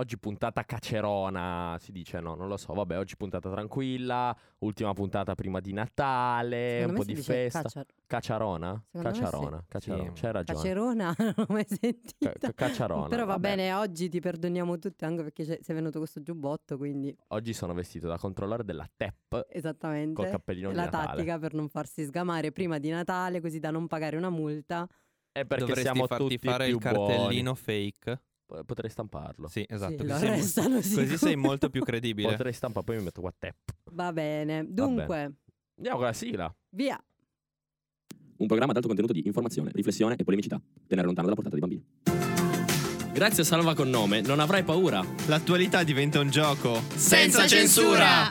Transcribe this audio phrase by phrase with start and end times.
[0.00, 2.72] Oggi puntata cacerona, si dice no, non lo so.
[2.72, 7.14] Vabbè, oggi puntata tranquilla, ultima puntata prima di Natale, Secondo un me po' si di
[7.16, 7.60] dice festa.
[7.62, 8.82] caccia- Caciarona?
[8.90, 9.20] Secondo me sì.
[9.20, 10.12] Caciarona, Caciarona.
[10.14, 10.20] Sì.
[10.22, 10.58] C'hai ragione.
[10.58, 12.30] Cacerona, non l'ho mai sentita.
[12.30, 13.08] Ca- ca- Cacciarona.
[13.08, 13.48] Però va vabbè.
[13.48, 18.08] bene, oggi ti perdoniamo tutti anche perché sei venuto questo giubbotto, quindi Oggi sono vestito
[18.08, 20.14] da controllore della TEP esattamente.
[20.14, 23.86] col cappellino di la tattica per non farsi sgamare prima di Natale, così da non
[23.86, 24.88] pagare una multa.
[25.30, 27.56] È perché Dovresti siamo farti tutti fare più il cartellino buoni.
[27.56, 28.20] fake.
[28.50, 29.46] Po- Potrei stamparlo.
[29.46, 30.02] Sì, esatto.
[30.02, 32.30] Sì, così, restano così sei molto più credibile.
[32.30, 33.54] Potrei stampare, poi mi metto qua TEP.
[33.92, 34.64] Va bene.
[34.68, 35.34] Dunque,
[35.76, 36.52] Andiamo con la sigla.
[36.70, 37.00] via.
[38.38, 40.60] Un programma ad alto contenuto di informazione, riflessione e polemicità.
[40.88, 43.12] Tenere lontano dalla portata dei bambini.
[43.12, 45.04] Grazie a Salva con nome, non avrai paura.
[45.28, 46.80] L'attualità diventa un gioco.
[46.96, 48.28] Senza censura!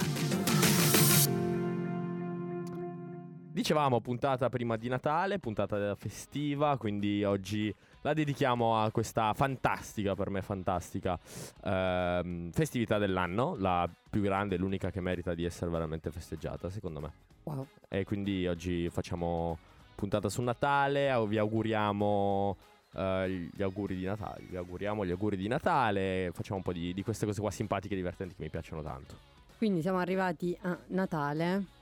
[3.51, 7.73] Dicevamo puntata prima di Natale, puntata festiva, quindi oggi
[8.09, 11.17] la dedichiamo a questa fantastica, per me fantastica,
[11.63, 17.11] ehm, festività dell'anno, la più grande, l'unica che merita di essere veramente festeggiata, secondo me.
[17.43, 17.67] Wow.
[17.87, 19.57] E quindi oggi facciamo
[19.95, 22.57] puntata su Natale, vi auguriamo
[22.93, 26.93] eh, gli auguri di Natale, vi auguriamo gli auguri di Natale, facciamo un po' di,
[26.93, 29.15] di queste cose qua simpatiche e divertenti che mi piacciono tanto.
[29.57, 31.77] Quindi siamo arrivati a Natale.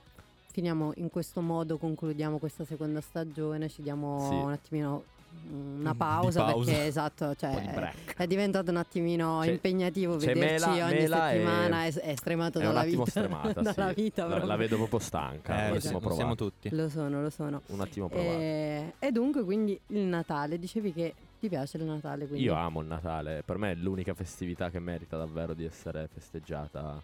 [0.50, 4.34] Finiamo in questo modo, concludiamo questa seconda stagione, ci diamo Sì.
[4.34, 5.04] un attimino
[5.50, 6.70] una pausa, pausa.
[6.70, 11.32] perché esatto, cioè è diventato un attimino C'è- impegnativo c'è vederci Mela- ogni Mela è-
[11.32, 13.06] settimana, è, è stremato È dalla vita.
[13.06, 13.94] stremata, dalla sì.
[14.02, 16.68] vita La- la vedo proprio stanca, Eh, un lo, siamo, siamo tutti.
[16.74, 17.62] Lo sono, lo sono.
[17.66, 18.30] Un attimo provato.
[18.30, 22.80] E, e dunque quindi il Natale, dicevi che ti piace il Natale quindi Io amo
[22.80, 27.00] il Natale, per me è l'unica festività che merita davvero di essere festeggiata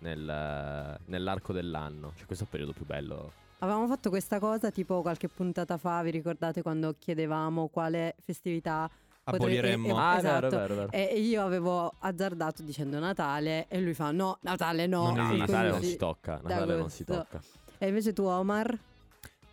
[0.00, 2.12] nel- nell'arco dell'anno.
[2.16, 3.32] C'è questo periodo più bello.
[3.58, 8.88] Avevamo fatto questa cosa tipo qualche puntata fa, vi ricordate quando chiedevamo quale festività
[9.24, 9.88] Aboliremmo.
[9.88, 10.48] eh, eh, Ah, esatto.
[10.48, 10.92] vero, vero, vero.
[10.92, 15.04] E io avevo azzardato dicendo Natale e lui fa no, Natale no.
[15.06, 15.38] Non No, esiste.
[15.52, 17.40] Natale non si tocca, Natale non si tocca.
[17.78, 18.78] E invece tu Omar?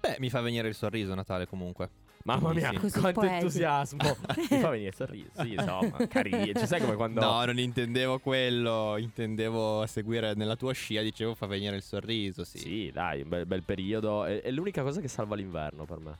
[0.02, 1.90] Beh, mi fa venire il sorriso Natale comunque.
[2.24, 2.78] Mamma mia, sì.
[2.78, 3.42] Così quanto poetico.
[3.42, 4.00] entusiasmo.
[4.50, 5.30] Mi fa venire il sorriso.
[5.42, 6.46] Sì, insomma, carino.
[6.60, 7.20] Ci sai come quando...
[7.20, 12.60] No, non intendevo quello, intendevo seguire nella tua scia, dicevo fa venire il sorriso, sì.
[12.60, 14.24] Sì, dai, un bel, bel periodo.
[14.24, 16.18] È, è l'unica cosa che salva l'inverno per me.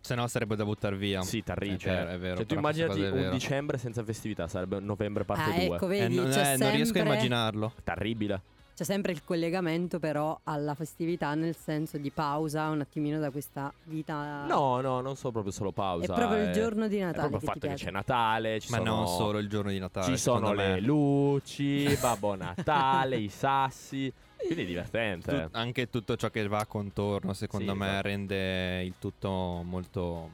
[0.00, 1.22] Se no sarebbe da buttare via.
[1.22, 1.74] Sì, t'arrivi.
[1.74, 5.50] È cioè- vero, è vero, Cioè, tu immaginati un dicembre senza festività, sarebbe novembre parte
[5.50, 5.76] ah, 2.
[5.76, 7.72] ecco, Eh, vedi, non, c'è, eh, non riesco a immaginarlo.
[7.84, 8.40] Terribile.
[8.80, 13.70] C'è sempre il collegamento però alla festività nel senso di pausa un attimino da questa
[13.84, 14.46] vita.
[14.46, 16.14] No, no, non so proprio solo pausa.
[16.14, 17.28] È proprio il è- giorno di È Natale.
[17.28, 17.84] proprio il che fatto ti che piace.
[17.84, 20.06] c'è Natale, ci Ma sono, non solo il giorno di Natale.
[20.06, 20.80] ci sono secondo le me.
[20.80, 24.10] luci, Babbo Natale, i sassi.
[24.38, 25.42] Quindi è divertente.
[25.42, 28.02] Tut- anche tutto ciò che va contorno, secondo Sì, me, esatto.
[28.08, 30.30] rende il tutto molto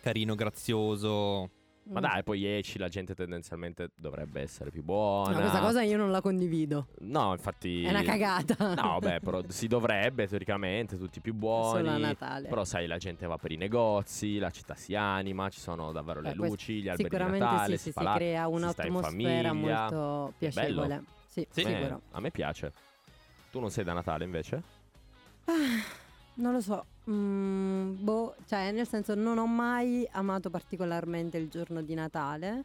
[0.00, 1.50] carino, grazioso.
[1.88, 5.34] Ma dai, poi esci, la gente tendenzialmente dovrebbe essere più buona.
[5.34, 6.88] No, questa cosa io non la condivido.
[7.00, 7.84] No, infatti.
[7.84, 8.74] È una cagata.
[8.74, 11.78] No, beh, però si dovrebbe teoricamente, tutti più buoni.
[11.78, 12.48] Solo a Natale.
[12.48, 16.20] Però sai, la gente va per i negozi, la città si anima, ci sono davvero
[16.20, 19.52] le Beh, questo luci, gli alberi di Natale, sì, si crea si sta in un'atmosfera
[19.52, 21.04] molto piacevole.
[21.28, 21.64] Sì, Sì.
[21.64, 22.00] Sicuro.
[22.10, 22.72] a me piace.
[23.50, 24.62] Tu non sei da Natale invece?
[26.34, 31.82] Non lo so, mm, boh, cioè nel senso non ho mai amato particolarmente il giorno
[31.82, 32.64] di Natale.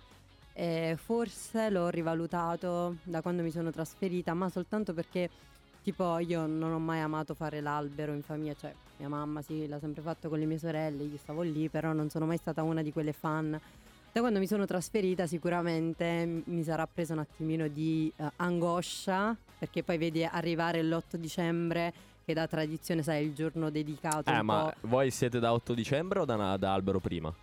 [0.54, 5.30] E forse l'ho rivalutato da quando mi sono trasferita, ma soltanto perché
[5.82, 9.80] tipo io non ho mai amato fare l'albero in famiglia, cioè mia mamma sì, l'ha
[9.80, 12.82] sempre fatto con le mie sorelle, io stavo lì, però non sono mai stata una
[12.82, 13.60] di quelle fan.
[14.14, 19.84] Da quando mi sono trasferita sicuramente mi sarà presa un attimino di eh, angoscia, perché
[19.84, 21.94] poi vedi arrivare l'8 dicembre
[22.24, 24.88] che da tradizione sai il giorno dedicato Eh, un ma po'.
[24.88, 27.34] voi siete da 8 dicembre o da, na- da albero prima?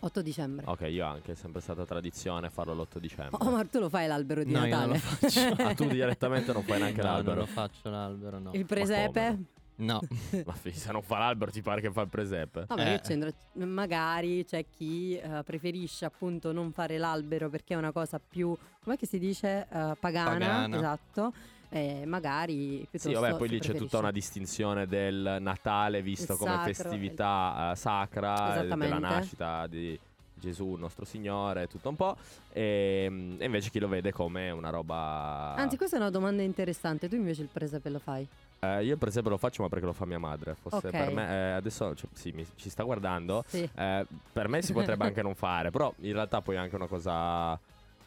[0.00, 0.64] 8 dicembre.
[0.68, 3.36] Ok, io anche, è sempre stata tradizione farlo l'8 dicembre.
[3.40, 4.92] Oh, ma tu lo fai l'albero di No, io non Natale?
[4.92, 5.40] lo faccio.
[5.62, 7.34] Ah, tu direttamente non fai neanche no, l'albero.
[7.36, 8.50] non lo faccio l'albero, no.
[8.52, 9.26] Il presepe?
[9.26, 9.44] come
[9.80, 10.00] No.
[10.44, 12.64] Ma se non fa l'albero ti pare che fa il presepe?
[12.68, 13.00] No, ma Eh.
[13.00, 13.30] c'entra?
[13.64, 18.96] Magari c'è chi eh, preferisce appunto non fare l'albero perché è una cosa più, com'è
[18.96, 19.66] che si dice?
[19.70, 20.76] Eh, pagana, Pagana.
[20.76, 21.32] esatto.
[21.70, 26.38] E magari piuttosto Sì, vabbè, poi lì c'è tutta una distinzione del Natale visto Il
[26.38, 29.98] come sacro, festività eh, sacra, eh, della nascita di
[30.32, 32.16] Gesù, il nostro Signore, tutto un po'.
[32.52, 35.54] E, e invece chi lo vede come una roba...
[35.56, 37.08] Anzi, questa è una domanda interessante.
[37.08, 38.26] Tu invece il presepe lo fai?
[38.60, 40.54] Eh, io per esempio lo faccio ma perché lo fa mia madre.
[40.54, 40.90] Fosse Ok.
[40.90, 43.44] per me, eh, adesso cioè, sì, mi- ci sta guardando.
[43.46, 43.68] Sì.
[43.72, 46.86] Eh, per me si potrebbe anche non fare, però in realtà poi è anche una
[46.86, 47.50] cosa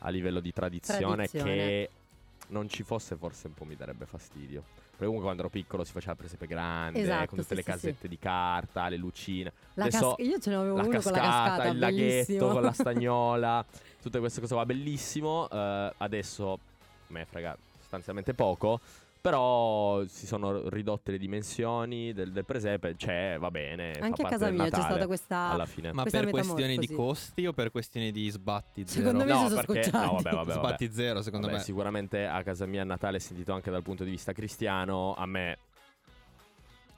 [0.03, 1.53] a livello di tradizione, Tradizione.
[1.55, 1.89] che
[2.51, 4.63] non ci fosse forse un po' mi darebbe fastidio.
[4.71, 7.61] Perché comunque quando ero piccolo si faceva il presepe grande, Esatto, con tutte sì, le
[7.63, 9.51] sì, casette di carta, le lucine.
[9.73, 12.61] La casca- io ce ne avevo la uno cascata, con la cascata, il laghetto con
[12.61, 13.65] la stagnola,
[14.01, 15.49] tutte queste cose qua, bellissimo.
[15.49, 16.59] Eh, adesso
[17.07, 18.79] me frega sostanzialmente poco.
[19.21, 23.93] Però si sono ridotte le dimensioni del, del presepe, c'è, va bene.
[23.93, 25.93] fa Anche a parte casa mia c'è Natale, stata questa Alla fine.
[25.93, 29.05] Ma Questa per questioni di costi o per questioni di sbatti zero?
[29.05, 30.05] Secondo me no, sono perché, scocciati.
[30.05, 30.53] no, vabbè, vabbè, vabbè.
[30.53, 31.63] Sbatti zero, secondo Vabbè, me.
[31.63, 35.25] Sicuramente a casa mia a Natale è sentito anche dal punto di vista cristiano, a
[35.27, 35.57] me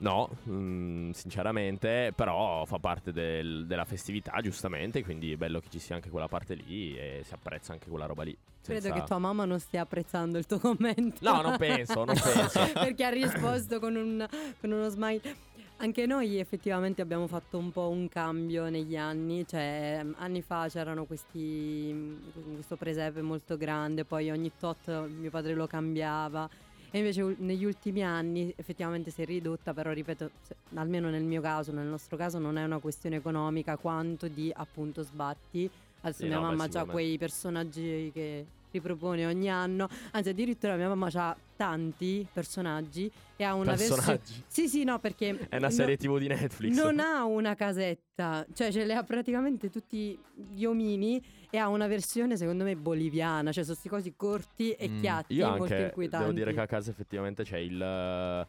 [0.04, 5.78] no, mm, sinceramente, però fa parte del- della festività, giustamente, quindi è bello che ci
[5.78, 8.36] sia anche quella parte lì e si apprezza anche quella roba lì.
[8.62, 11.16] Credo senza- che tua mamma non stia apprezzando il tuo commento.
[11.20, 12.60] No, non penso, non penso.
[12.74, 14.26] Perché ha risposto con, un-
[14.60, 15.52] con uno smile.
[15.78, 21.04] Anche noi effettivamente abbiamo fatto un po' un cambio negli anni, cioè anni fa c'erano
[21.04, 22.20] questi,
[22.54, 26.48] questo presepe molto grande, poi ogni tot mio padre lo cambiava
[26.94, 31.24] e invece u- negli ultimi anni effettivamente si è ridotta, però ripeto, se- almeno nel
[31.24, 35.68] mio caso, nel nostro caso non è una questione economica quanto di appunto sbatti.
[36.02, 36.92] Adesso Sì, mia no, mamma ha sicuramente.
[36.92, 38.44] quei personaggi che
[38.84, 44.20] ripropone ogni anno, anzi addirittura mia mamma ha tanti personaggi e ha una versione...
[44.48, 45.46] Sì, sì, no, perché...
[45.48, 46.74] È una no- serie TV di Netflix.
[46.76, 50.18] non ha una casetta, cioè ce le ha praticamente tutti
[50.52, 54.88] gli omini e ha una versione secondo me boliviana, cioè sono questi cosi corti e
[54.88, 55.00] Mm.
[55.00, 56.24] chiatti Io molto anche inquietanti.
[56.26, 58.46] devo dire che a casa effettivamente c'è il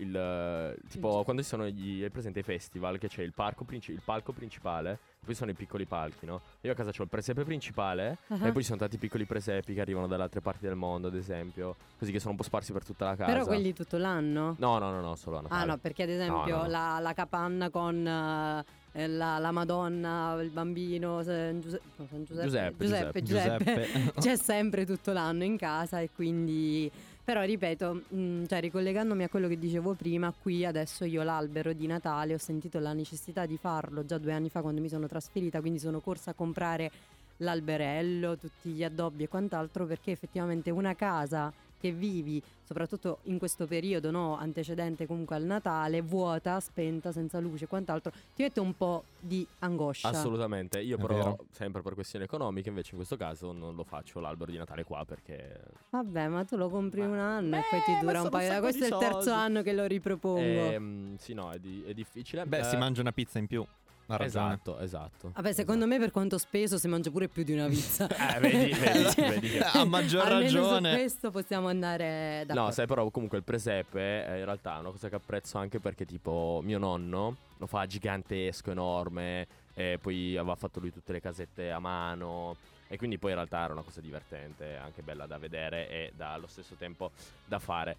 [0.00, 3.90] il tipo quando ci sono gli è presente i festival che c'è il parco princi-
[3.90, 6.40] il palco principale poi sono i piccoli palchi, no?
[6.62, 8.46] Io a casa ho il presepe principale Ah.
[8.46, 11.14] e poi ci sono tanti piccoli presepi che arrivano dalle altre parti del mondo, ad
[11.14, 13.30] esempio, così che sono un po' sparsi per tutta la casa.
[13.32, 14.54] Però quelli tutto l'anno?
[14.58, 15.62] No, no, no, no, solo Natale.
[15.62, 16.68] Ah no, perché ad esempio No, no.
[16.68, 18.06] La, la capanna con
[18.92, 24.12] eh, la, la Madonna, il bambino, San Giuseppe, no, San Giuseppe, Giuseppe, Giuseppe, Giuseppe.
[24.20, 26.90] c'è sempre tutto l'anno in casa e quindi...
[27.28, 31.86] Però ripeto, mh, cioè ricollegandomi a quello che dicevo prima, qui adesso io l'albero di
[31.86, 35.60] Natale ho sentito la necessità di farlo già due anni fa quando mi sono trasferita,
[35.60, 36.90] quindi sono corsa a comprare
[37.36, 43.66] l'alberello, tutti gli addobbi e quant'altro perché effettivamente una casa che vivi, soprattutto in questo
[43.66, 48.76] periodo no, antecedente comunque al Natale, vuota, spenta, senza luce e quant'altro, ti mette un
[48.76, 50.08] po' di angoscia.
[50.08, 51.36] Assolutamente, io È però vero.
[51.52, 55.04] sempre per questioni economiche invece in questo caso non lo faccio l'albero di Natale qua
[55.04, 55.60] perché
[55.90, 58.48] Vabbè, ma tu lo compri un anno e Beh, poi ti ma dura un paio
[58.50, 59.30] un di Questo è il terzo soldi.
[59.38, 60.40] anno che lo ripropongo.
[60.40, 62.44] Ehm, sì, no, è, di- è difficile.
[62.46, 63.64] Beh, si Eh, mangia una pizza in più.
[64.16, 65.32] Esatto, esatto.
[65.34, 68.06] Vabbè, secondo me per quanto speso si mangia pure più di una pizza.
[68.36, 70.90] Eh, vedi, vedi, Cioè, vedi che- Ha maggior ragione.
[70.90, 72.66] su questo possiamo andare d'accordo.
[72.68, 75.78] No, sai però comunque il presepe eh, in realtà è una cosa che apprezzo anche
[75.78, 81.20] perché tipo mio nonno lo fa gigantesco, enorme, e poi aveva fatto lui tutte le
[81.20, 82.56] casette a mano
[82.88, 86.32] e quindi poi in realtà era una cosa divertente, anche bella da vedere e da,
[86.32, 87.10] allo stesso tempo
[87.44, 87.96] da fare.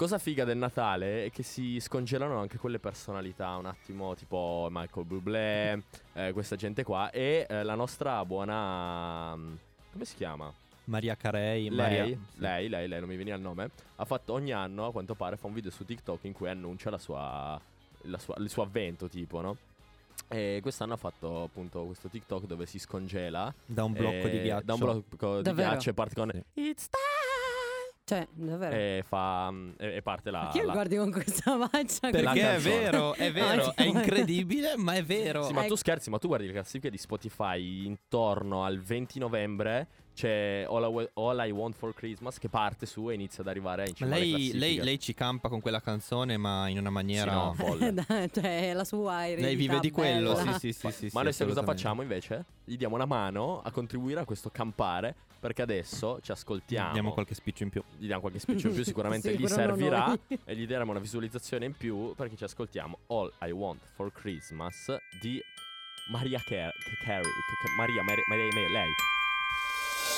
[0.00, 5.04] Cosa figa del Natale è che si scongelano anche quelle personalità, un attimo tipo Michael
[5.04, 5.82] Bublé,
[6.14, 9.36] eh, questa gente qua e eh, la nostra buona...
[9.36, 9.54] mm,
[9.92, 10.50] come si chiama?
[10.84, 11.68] Maria Carey.
[11.68, 12.18] Lei, Maria...
[12.36, 13.68] lei, lei, lei, non mi veniva il nome.
[13.96, 16.88] Ha fatto ogni anno, a quanto pare, fa un video su TikTok in cui annuncia
[16.88, 17.60] la sua,
[18.04, 19.56] la sua- il suo avvento, tipo, no?
[20.28, 23.52] E quest'anno ha fatto appunto questo TikTok dove si scongela.
[23.66, 24.64] Da un blocco di ghiaccio.
[24.64, 25.68] Da un blocco di Davvero?
[25.68, 26.60] ghiaccio e parte con Sì.
[26.62, 27.19] It's time!
[28.10, 28.74] Cioè, davvero.
[28.74, 29.52] E fa.
[29.78, 30.40] E, e parte la.
[30.40, 32.10] Perché mi la- guardi con questa faccia?
[32.10, 35.44] Perché è vero, è vero, è incredibile, ma è vero.
[35.44, 35.76] Sì, ma tu Ecco.
[35.76, 39.86] scherzi, ma tu guardi le classifiche di Spotify intorno al 20 novembre.
[40.20, 43.48] C'è All I, Wa- All I Want for Christmas che parte su e inizia ad
[43.48, 46.76] arrivare in Ma cima alle lei, lei, lei ci campa con quella canzone, ma in
[46.76, 47.30] una maniera.
[47.30, 47.94] Sì, no, folle.
[48.30, 50.90] cioè, la sua eredità lei vive di quello, sì, sì, sì.
[50.90, 52.44] sì, Ma sì, noi sai cosa facciamo invece?
[52.64, 56.92] Gli diamo una mano a contribuire a questo campare perché adesso ci ascoltiamo.
[56.92, 57.82] Diamo qualche spiccio in più.
[57.96, 60.14] Gli diamo qualche spiccio in più, sicuramente gli servirà
[60.44, 64.94] e gli daremo una visualizzazione in più perché ci ascoltiamo All I Want for Christmas
[65.22, 65.40] di
[66.10, 66.70] Maria Carey.
[67.78, 68.90] Maria, Maria, Maria- lei.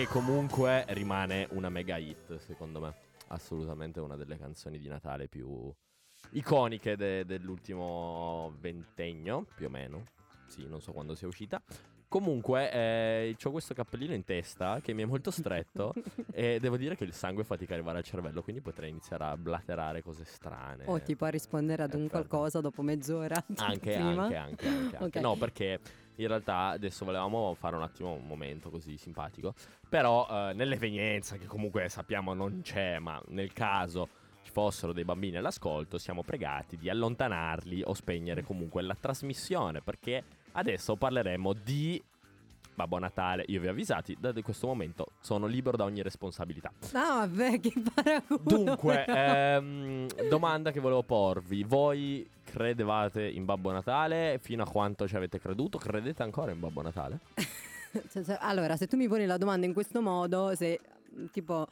[0.00, 2.94] Che comunque rimane una mega hit, secondo me.
[3.28, 5.70] Assolutamente una delle canzoni di Natale più
[6.30, 10.04] iconiche de- dell'ultimo ventennio, più o meno.
[10.46, 11.60] Sì, non so quando sia uscita.
[12.08, 15.92] Comunque, eh, ho questo cappellino in testa che mi è molto stretto
[16.32, 19.36] e devo dire che il sangue fatica ad arrivare al cervello, quindi potrei iniziare a
[19.36, 20.84] blaterare cose strane.
[20.86, 23.36] O tipo a rispondere ad un qualcosa dopo mezz'ora.
[23.56, 24.22] Anche, prima.
[24.22, 25.04] anche, anche, anche, anche.
[25.04, 25.16] Ok.
[25.16, 25.78] No, perché
[26.20, 29.54] in realtà adesso volevamo fare un attimo un momento così simpatico.
[29.88, 34.08] Però eh, nell'evenienza, che comunque sappiamo non c'è, ma nel caso
[34.42, 39.80] ci fossero dei bambini all'ascolto, siamo pregati di allontanarli o spegnere comunque la trasmissione.
[39.80, 40.22] Perché
[40.52, 42.02] adesso parleremo di
[42.74, 43.44] Babbo Natale.
[43.48, 46.72] Io vi ho avvisati, da questo momento sono libero da ogni responsabilità.
[46.92, 48.40] Ah, vabbè, che paraculo.
[48.42, 51.62] Dunque, ehm, domanda che volevo porvi.
[51.62, 54.38] Voi credevate in Babbo Natale?
[54.42, 55.78] Fino a quanto ci avete creduto?
[55.78, 57.18] Credete ancora in Babbo Natale?
[58.12, 60.78] Cioè, cioè, allora, se tu mi poni la domanda in questo modo, se
[61.12, 61.66] mh, tipo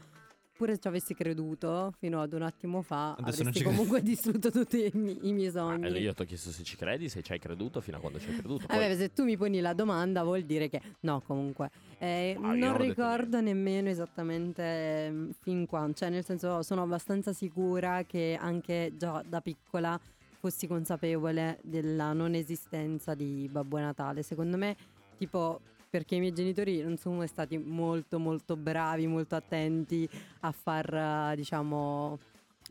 [0.57, 3.77] pure ci avessi creduto fino ad un attimo fa, Adesso avresti ci credi.
[3.77, 5.87] comunque distrutto tutti i, mi- i miei Ah, sogni.
[5.87, 8.19] eh, io ti ho chiesto se ci credi, se ci hai creduto, fino a quando
[8.19, 8.67] ci hai creduto.
[8.67, 11.71] Poi- Vabbè, se tu mi poni la domanda vuol dire che no, comunque.
[11.99, 14.63] Eh, Ah, non ricordo nemmeno esattamente
[15.07, 19.97] ehm, fin quando, cioè nel senso sono abbastanza sicura che anche già da piccola
[20.39, 24.23] fossi consapevole della non esistenza di Babbo Natale.
[24.23, 24.77] Secondo me,
[25.17, 30.09] tipo, perché i miei genitori non sono stati molto molto bravi, molto attenti
[30.41, 32.19] a far, diciamo,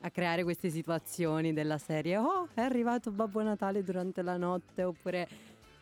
[0.02, 2.18] a creare queste situazioni della serie.
[2.18, 5.28] Oh, è arrivato Babbo Natale durante la notte oppure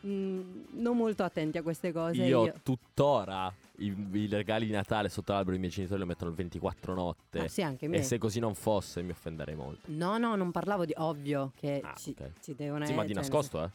[0.06, 0.40] mm,
[0.74, 2.22] non molto attenti a queste cose.
[2.22, 6.36] io tuttora i, i regali di Natale sotto l'albero i miei genitori lo mettono il
[6.36, 7.40] 24 notte.
[7.40, 9.90] Ah, sì, anche i e se così non fosse mi offenderei molto.
[9.90, 12.30] No, no, non parlavo di ovvio che Ah, ci, ok.
[12.42, 13.70] ci devono Sì, ma di nascosto, eh?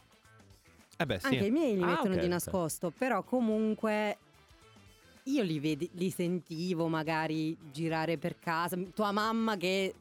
[0.98, 1.26] Eh beh, sì.
[1.28, 4.18] Anche i miei li Ah, mettono ok, di nascosto, però comunque
[5.24, 8.78] io li, vedi, li sentivo magari girare per casa.
[8.94, 9.94] Tua mamma che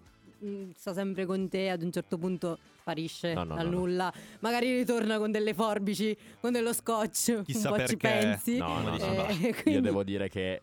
[0.45, 3.79] mm, sta sempre con te, ad un certo punto sparisce No, no, dal no, no.
[3.79, 4.13] nulla.
[4.41, 7.43] Magari ritorna con delle forbici, con dello scotch.
[7.45, 8.19] Chissà un po' ci perché.
[8.27, 8.57] pensi.
[8.57, 9.27] No, no, no, Eh, no.
[9.29, 10.63] Eh, Io quindi- devo dire che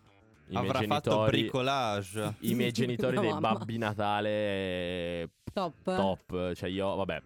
[0.50, 1.42] i miei Avrà fatto genitori...
[1.42, 2.36] bricolage.
[2.40, 3.54] I miei genitori dei mamma.
[3.54, 5.74] babbi Natale eh, Top.
[5.84, 7.22] top, cioè io, vabbè,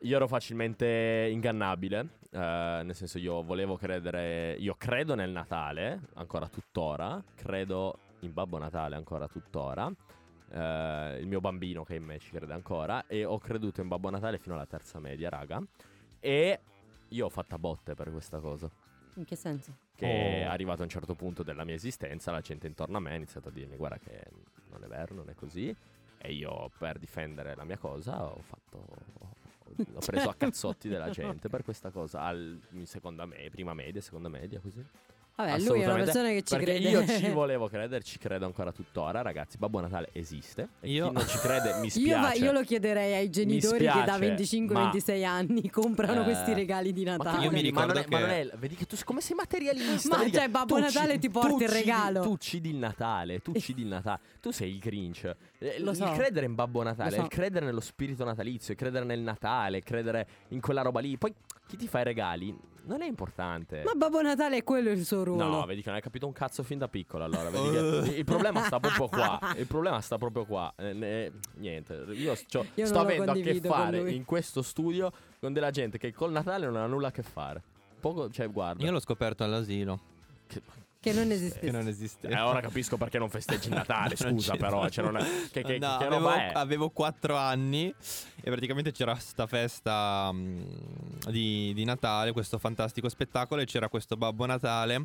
[0.00, 6.46] io ero facilmente ingannabile, eh, nel senso io volevo credere, io credo nel Natale, ancora
[6.48, 9.90] tuttora, credo in Babbo Natale ancora tuttora,
[10.54, 14.10] eh, il mio bambino che in me ci crede ancora, e ho creduto in Babbo
[14.10, 15.60] Natale fino alla terza media, raga,
[16.20, 16.60] e
[17.08, 18.70] io ho fatto a botte per questa cosa.
[19.16, 19.76] In che senso?
[19.94, 20.08] Che Oh.
[20.08, 23.14] è arrivato a un certo punto della mia esistenza, la gente intorno a me ha
[23.14, 24.22] iniziato a dirmi guarda che
[24.70, 25.74] non è vero, non è così.
[26.18, 28.86] E io per difendere la mia cosa ho fatto...
[29.94, 34.00] Ho preso a cazzotti della gente per questa cosa, al, in seconda me, prima media,
[34.00, 34.84] seconda media, così.
[35.36, 36.88] Vabbè, lui è una Assolutamente, persona che ci perché crede.
[36.90, 39.58] io ci volevo credere, ci credo ancora tuttora, ragazzi.
[39.58, 40.68] Babbo Natale esiste.
[40.80, 42.20] E Io- chi non ci crede mi Io, spiace.
[42.20, 46.92] va- io lo chiederei ai genitori che da spiace, 25-26 anni comprano eh, questi regali
[46.92, 47.36] di Ma Natale.
[47.36, 49.20] io mi quindi, ma non ricordo è, ma che- non è- vedi che tu come
[49.20, 50.16] sei materialista.
[50.16, 52.20] Ma che cioè, Babbo Natale ci- ti porta il regalo.
[52.22, 54.20] Tu cidi il Natale, tu cidi il Natale.
[54.40, 55.34] Tu sei il Grinch.
[55.58, 56.12] Eh, Lo il so.
[56.12, 57.22] credere in Babbo Natale, so.
[57.22, 61.18] il credere nello spirito natalizio, il credere nel Natale, credere in quella roba lì.
[61.18, 61.34] Poi
[61.66, 63.82] chi ti fa i regali non è importante.
[63.84, 65.44] Ma Babbo Natale è quello il suo ruolo.
[65.46, 67.24] No, vedi che non hai capito un cazzo fin da piccolo.
[67.24, 67.70] Allora, vedi
[68.10, 69.38] che il problema sta proprio qua.
[69.56, 70.72] Il problema sta proprio qua.
[70.76, 75.52] Eh, ne- niente, io, c'ho- Io sto avendo a che fare in questo studio con
[75.52, 77.62] della gente che col Natale non ha nulla a che fare.
[78.00, 78.84] Poco, cioè, guarda.
[78.84, 80.00] Io l'ho scoperto all'asilo.
[80.46, 80.60] Che,
[81.04, 81.58] Che non esiste.
[81.58, 82.28] Che non esiste.
[82.28, 84.16] eh, ora capisco perché non festeggi il Natale.
[84.16, 84.88] Scusa, però.
[84.88, 87.94] Cioè, non è- che, che, No, che avevo, avevo 4 anni
[88.40, 90.62] e praticamente c'era sta festa mm,
[91.28, 95.04] di, di Natale, questo fantastico spettacolo e c'era questo Babbo Natale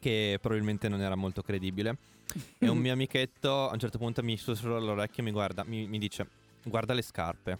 [0.00, 1.96] che probabilmente non era molto credibile
[2.58, 5.86] e un mio amichetto a un certo punto mi sussurra all'orecchio e mi guarda, mi,
[5.86, 6.26] mi dice
[6.64, 7.58] guarda le scarpe.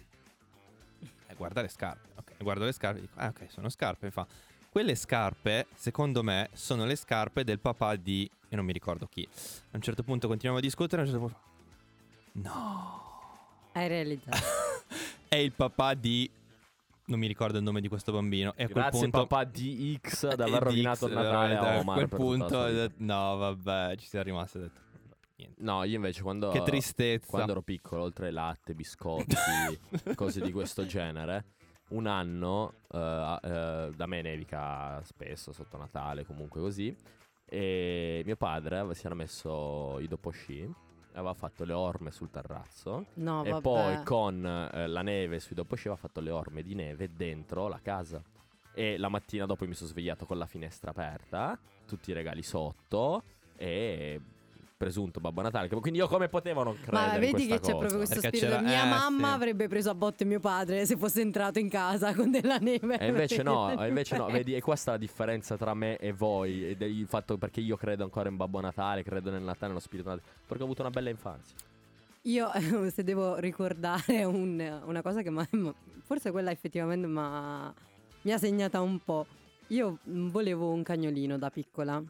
[1.27, 2.09] Eh, guarda le scarpe.
[2.15, 4.07] Ok, guardo le scarpe e dico, ah ok, sono scarpe.
[4.07, 4.27] Mi fa,
[4.73, 8.27] quelle scarpe, secondo me, sono le scarpe del papà di...
[8.49, 9.23] E non mi ricordo chi.
[9.31, 11.39] A un certo punto continuiamo a discutere, a un certo punto...
[12.49, 13.69] No.
[13.73, 14.35] Hai realizzato.
[15.29, 16.27] È il papà di...
[17.05, 18.55] Non mi ricordo il nome di questo bambino.
[18.55, 19.27] E a quel Grazie, punto...
[19.27, 21.95] papà di X, ad aver rovinato il Natale a A Omar.
[21.95, 22.93] quel tutta la punto...
[22.97, 24.57] no, vabbè, ci siamo rimasti.
[24.57, 24.79] Ho detto,
[25.35, 25.61] niente.
[25.61, 26.49] No, io invece quando.
[26.49, 27.29] Che tristezza.
[27.29, 29.35] Quando ero piccolo, oltre ai latte, biscotti,
[30.15, 31.45] cose di questo genere,
[31.93, 36.95] un anno eh, eh, da me nevica spesso sotto Natale, comunque così.
[37.45, 40.67] E mio padre si era messo i dopo sci,
[41.13, 43.05] aveva fatto le orme sul terrazzo.
[43.15, 43.61] No, e vabbè.
[43.61, 47.67] poi con eh, la neve sui dopo sci aveva fatto le orme di neve dentro
[47.67, 48.21] la casa.
[48.75, 53.23] E la mattina dopo mi sono svegliato con la finestra aperta, tutti i regali sotto.
[53.55, 54.19] e
[54.75, 55.67] presunto Babbo Natale.
[55.69, 57.77] Quindi io come potevo non credere Ma vedi questa che c'è cosa?
[57.77, 58.61] proprio questo Perché spirito.
[58.61, 59.33] Mia eh, mamma sì.
[59.33, 62.97] avrebbe preso a botte mio padre se fosse entrato in casa con della neve.
[62.97, 66.11] E invece no, e invece no, vedi, e qua sta la differenza tra me e
[66.11, 69.67] voi, ed è il fatto perché io credo ancora in Babbo Natale, credo nel Natale,
[69.67, 71.55] nello spirito Natale, perché ho avuto una bella infanzia.
[72.23, 72.49] Io,
[72.91, 77.73] se devo ricordare un- una cosa che m'ha- m- forse quella effettivamente m'ha-
[78.23, 79.25] mi ha segnata un po'.
[79.67, 82.01] Io volevo un cagnolino da piccola.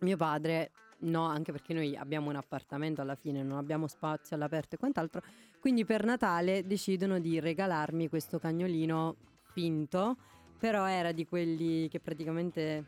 [0.00, 0.70] Mio padre,
[1.04, 5.22] no, anche perché noi abbiamo un appartamento alla fine, non abbiamo spazio all'aperto e quant'altro.
[5.60, 9.16] Quindi per Natale decidono di regalarmi questo cagnolino
[9.52, 10.16] finto,
[10.58, 12.84] però era di quelli che praticamente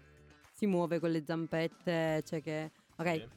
[0.52, 2.70] si muove con le zampette, cioè che...
[2.96, 3.28] Ok,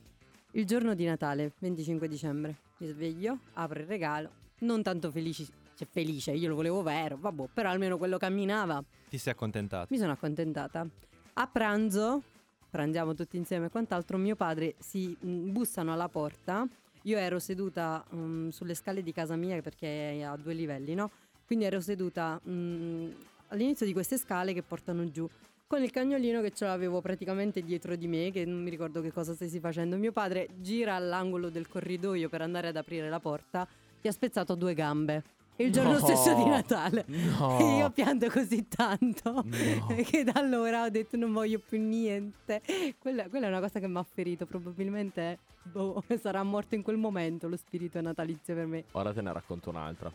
[0.52, 5.88] il giorno di Natale, 25 dicembre, mi sveglio, apro il regalo, non tanto felice, cioè
[5.90, 9.88] felice, io lo volevo vero, vabbè, però almeno quello camminava, Ti sei accontentato.
[9.92, 10.88] mi sono accontentata.
[11.34, 12.24] A pranzo,
[12.70, 16.68] pranziamo tutti insieme e quant'altro, mio padre si mh, bussano alla porta,
[17.04, 21.10] io ero seduta mh, sulle scale di casa mia perché è a due livelli, no?
[21.46, 23.16] Quindi ero seduta mh,
[23.48, 25.28] all'inizio di queste scale che portano giù
[25.70, 29.12] con il cagnolino che ce l'avevo praticamente dietro di me, che non mi ricordo che
[29.12, 29.98] cosa stessi facendo.
[29.98, 33.68] Mio padre gira all'angolo del corridoio per andare ad aprire la porta,
[34.02, 35.24] gli ha spezzato due gambe.
[35.60, 36.00] Il giorno No.
[36.00, 37.04] stesso di Natale.
[37.08, 37.58] No.
[37.60, 39.88] E io pianto così tanto No.
[40.06, 42.62] che da allora ho detto non voglio più niente.
[42.98, 44.46] Quella, quella è una cosa che mi ha ferito.
[44.46, 48.86] Probabilmente boh, sarà morto in quel momento lo spirito natalizio per me.
[48.94, 50.12] Ora te ne racconto un'altra.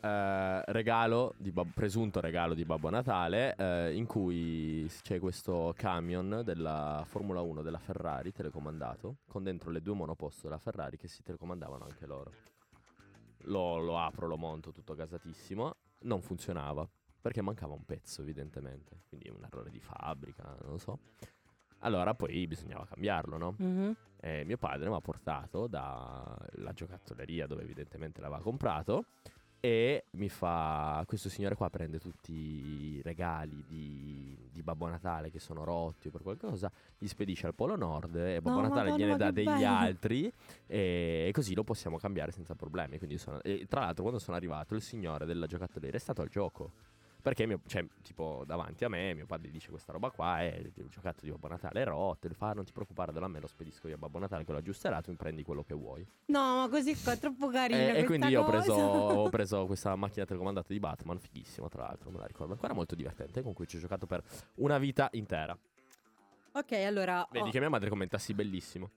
[0.00, 7.04] Eh, regalo, Bab- presunto regalo di Babbo Natale, eh, in cui c'è questo camion della
[7.08, 11.84] Formula 1 della Ferrari telecomandato, con dentro le due monoposto della Ferrari che si telecomandavano
[11.84, 12.30] anche loro.
[13.48, 16.88] Lo, lo apro, lo monto tutto gasatissimo, non funzionava,
[17.20, 20.98] perché mancava un pezzo evidentemente, quindi un errore di fabbrica, non lo so.
[21.80, 23.54] Allora poi bisognava cambiarlo, no?
[23.58, 23.96] Mhm.
[24.20, 29.04] E mio padre mi ha portato dalla giocattolleria dove evidentemente l'aveva comprato
[29.60, 35.40] e mi fa questo signore qua prende tutti i regali di, di Babbo Natale che
[35.40, 38.96] sono rotti o per qualcosa gli spedisce al Polo Nord e Babbo No, Natale Madonna,
[39.04, 39.66] gliene dà degli bello.
[39.76, 40.32] altri
[40.66, 44.74] e, e così lo possiamo cambiare senza problemi Quindi sono- tra l'altro quando sono arrivato
[44.74, 46.70] il signore della giocattolleria è stato al gioco
[47.20, 50.72] perché mio- cioè, tipo davanti a me mio padre dice questa roba qua è il
[50.88, 53.46] giocattolo di Babbo Natale è rotto e fa "Ah, non ti preoccupare della me lo
[53.46, 56.56] spedisco io a Babbo Natale che lo aggiusterà tu mi prendi quello che vuoi No,
[56.58, 57.78] ma così qua è troppo carina.
[57.80, 61.68] e, e questa quindi io ho preso, ho preso questa macchina telecomandata di Batman fighissima
[61.68, 64.22] tra l'altro me la ricordo ancora molto divertente con cui ci ho giocato per
[64.56, 65.56] una vita intera
[66.52, 67.26] Ok, allora.
[67.30, 68.90] vedi oh, che mia madre commenta sì bellissimo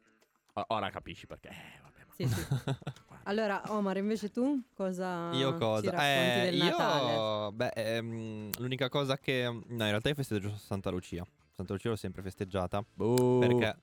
[0.54, 2.42] O- ora capisci perché eh, vabbè, ma- sì, sì.
[3.24, 5.92] Allora, Omar, invece tu cosa Io cosa?
[5.92, 7.12] Eh, del Natale?
[7.14, 9.44] io, beh, ehm, l'unica cosa che...
[9.44, 11.26] No, in realtà io festeggio Santa Lucia.
[11.54, 12.84] Santa Lucia l'ho sempre festeggiata.
[12.94, 13.40] Boh.
[13.40, 13.76] Perché...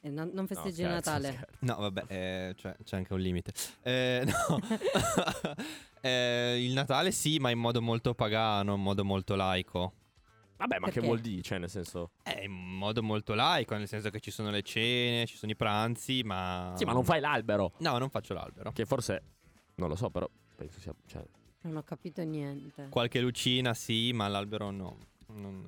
[0.00, 1.32] Eh, non, non No, festeggi il scherzo, Natale?
[1.32, 1.56] scherzo.
[1.60, 3.52] No, vabbè, eh, cioè, c'è anche un limite.
[3.82, 4.58] Eh, no.
[6.04, 9.94] Eh, il Natale sì, ma in modo molto pagano, in modo molto laico.
[10.56, 11.06] Vabbè ma che Perché?
[11.06, 14.50] vuol dire cioè nel senso Eh, in modo molto laico, nel senso che ci sono
[14.50, 16.72] le cene, ci sono i pranzi, ma...
[16.76, 18.72] sì ma non fai l'albero No, non faccio l'albero.
[18.72, 19.22] che forse
[19.76, 21.24] non lo so però penso sia cioè,
[21.62, 22.88] Non ho capito niente.
[22.90, 24.98] Qualche lucina sì, ma l'albero no.
[25.28, 25.66] Non,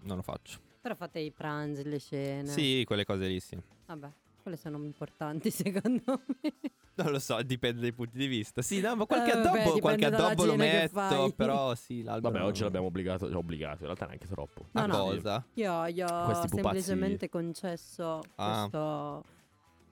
[0.00, 0.58] non lo faccio.
[0.80, 2.48] Però fate i pranzi, le cene.
[2.48, 3.56] Sì, quelle cose lì sì.
[3.86, 4.08] Vabbè,
[4.48, 6.52] quelle sono importanti secondo me.
[6.94, 8.60] Non lo so, dipende dai punti di vista.
[8.62, 12.44] Sì, no, ma qualche Eh, vabbè, addobbo, qualche addobbo lo metto, però sì, l'albero vabbè
[12.44, 15.04] oggi l'abbiamo obbligato cioè, obbligato in realtà neanche troppo A No, no.
[15.04, 15.44] cosa?
[15.54, 18.58] Io gli ho semplicemente concesso Ah.
[18.68, 19.24] questo,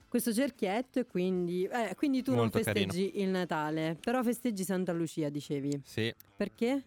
[0.09, 1.65] questo cerchietto e quindi...
[1.65, 5.81] eh, quindi tu Molto non festeggi il Natale, però festeggi Santa Lucia, dicevi.
[5.85, 6.83] Sì, Perché?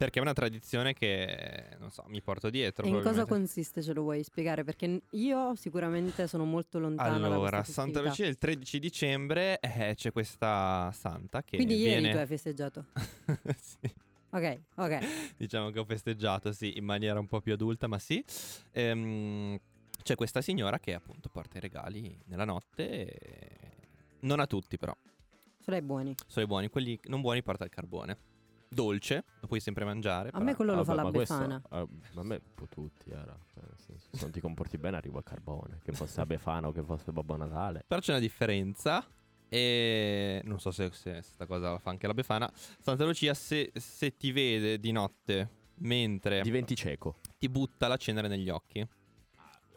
[0.00, 2.86] Perché è una tradizione che, non so, mi porto dietro.
[2.86, 4.64] E in cosa consiste, ce lo vuoi spiegare?
[4.64, 8.00] Perché io sicuramente sono molto lontana da Allora, Santa.
[8.00, 12.12] Lucia il 13 dicembre eh, c'è questa santa che Quindi ieri viene...
[12.12, 12.86] tu hai festeggiato.
[13.60, 13.94] Sì.
[14.30, 15.34] Ok, ok.
[15.36, 18.24] diciamo che ho festeggiato, sì, in maniera un po' più adulta, ma sì.
[18.72, 19.58] Ehm,
[20.02, 23.06] c'è questa signora che appunto porta i regali nella notte.
[23.06, 23.70] e-
[24.20, 24.96] Non a tutti, però.
[25.58, 26.14] Solo ai buoni.
[26.26, 28.29] Sono i buoni, quelli non buoni porta il carbone.
[28.72, 30.28] Dolce, lo puoi sempre mangiare.
[30.28, 31.62] A però- me quello lo fa Vabbè, la ma questo- Befana.
[31.72, 34.96] eh, ma a me un po' tutti era cioè, senso, se non ti comporti bene
[34.96, 38.20] arriva il carbone che fosse la Befana o che fosse Babbo Natale Però c'è una
[38.20, 39.04] differenza.
[39.52, 42.48] E non so se, se sta cosa la fa anche la Befana.
[42.78, 48.28] Santa Lucia, se, se ti vede di notte mentre diventi cieco ti butta la cenere
[48.28, 48.86] negli occhi.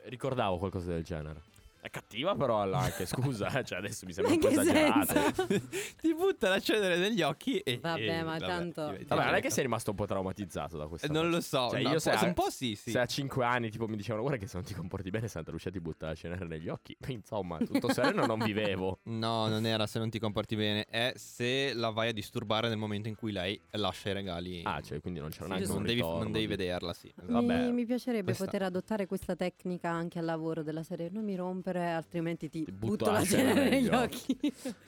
[0.06, 1.42] ricordavo qualcosa del genere
[1.84, 5.48] È cattiva però alla- anche, scusa, eh, cioè adesso mi sembra un po' senso?
[6.00, 7.78] Ti butta la cenere negli occhi e...
[7.78, 10.88] Vabbè, e- ma tanto- diventi- Vabbè, non è che sei rimasto un po' traumatizzato da
[10.88, 11.36] questa Eh, Non cosa.
[11.36, 12.92] lo so, Cioè, no, io se a- un po' sì, sì.
[12.92, 15.52] Se a 5 anni tipo mi dicevano guarda che se non ti comporti bene Santa
[15.52, 16.96] Lucia ti butta la cenere negli occhi.
[17.08, 19.00] Insomma, tutto sereno non vivevo.
[19.24, 22.78] No, non era se non ti comporti bene, è se la vai a disturbare nel
[22.78, 24.62] momento in cui lei lascia i regali.
[24.64, 27.14] Ah, cioè, quindi non c'era Sì, neanche un non, devi, ritorno non devi vederla, sì.
[27.22, 31.10] Vabbè, mi, mi piacerebbe questa- poter adottare questa tecnica anche al lavoro della serie.
[31.12, 34.38] Non mi rompere, altrimenti ti, Ti butto butto la cenere negli occhi.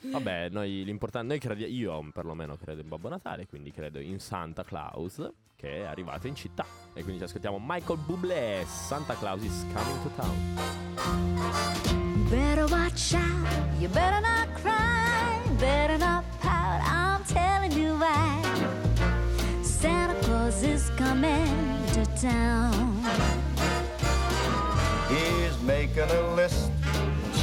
[0.10, 4.64] Vabbè, noi l'importante, noi crediamo, io perlomeno credo in Babbo Natale, quindi credo in Santa
[4.64, 6.66] Claus che è arrivato in città.
[6.92, 11.54] E quindi ci ascoltiamo Michael Bublé, Santa Claus is coming to town.
[12.28, 13.80] Better watch out.
[13.80, 15.40] You better not cry.
[15.58, 16.80] Better not pout.
[16.82, 18.42] I'm telling you why.
[19.62, 21.46] Santa Claus is coming
[21.94, 23.02] to town.
[25.08, 26.70] He's making a list,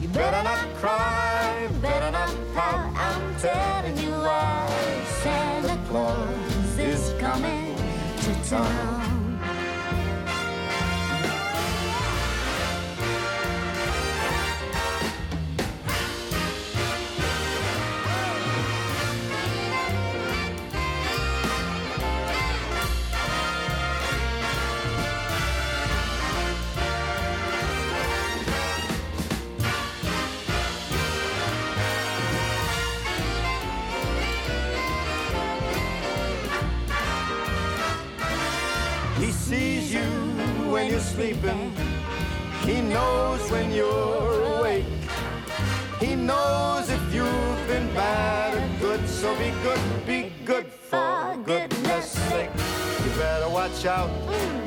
[0.00, 2.92] You better not cry, better not pout.
[2.94, 4.68] I'm telling you why.
[5.22, 7.74] Santa Claus is coming
[8.22, 9.15] to town.
[40.96, 41.72] You're sleeping.
[42.64, 44.86] He knows when you're awake.
[46.00, 52.12] He knows if you've been bad or good, so be good, be good for goodness
[52.30, 52.50] sake.
[53.04, 54.08] You better watch out,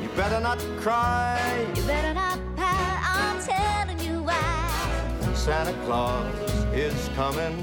[0.00, 1.66] you better not cry.
[1.74, 3.00] You better not pout.
[3.18, 5.34] I'm telling you why.
[5.34, 6.32] Santa Claus
[6.72, 7.56] is coming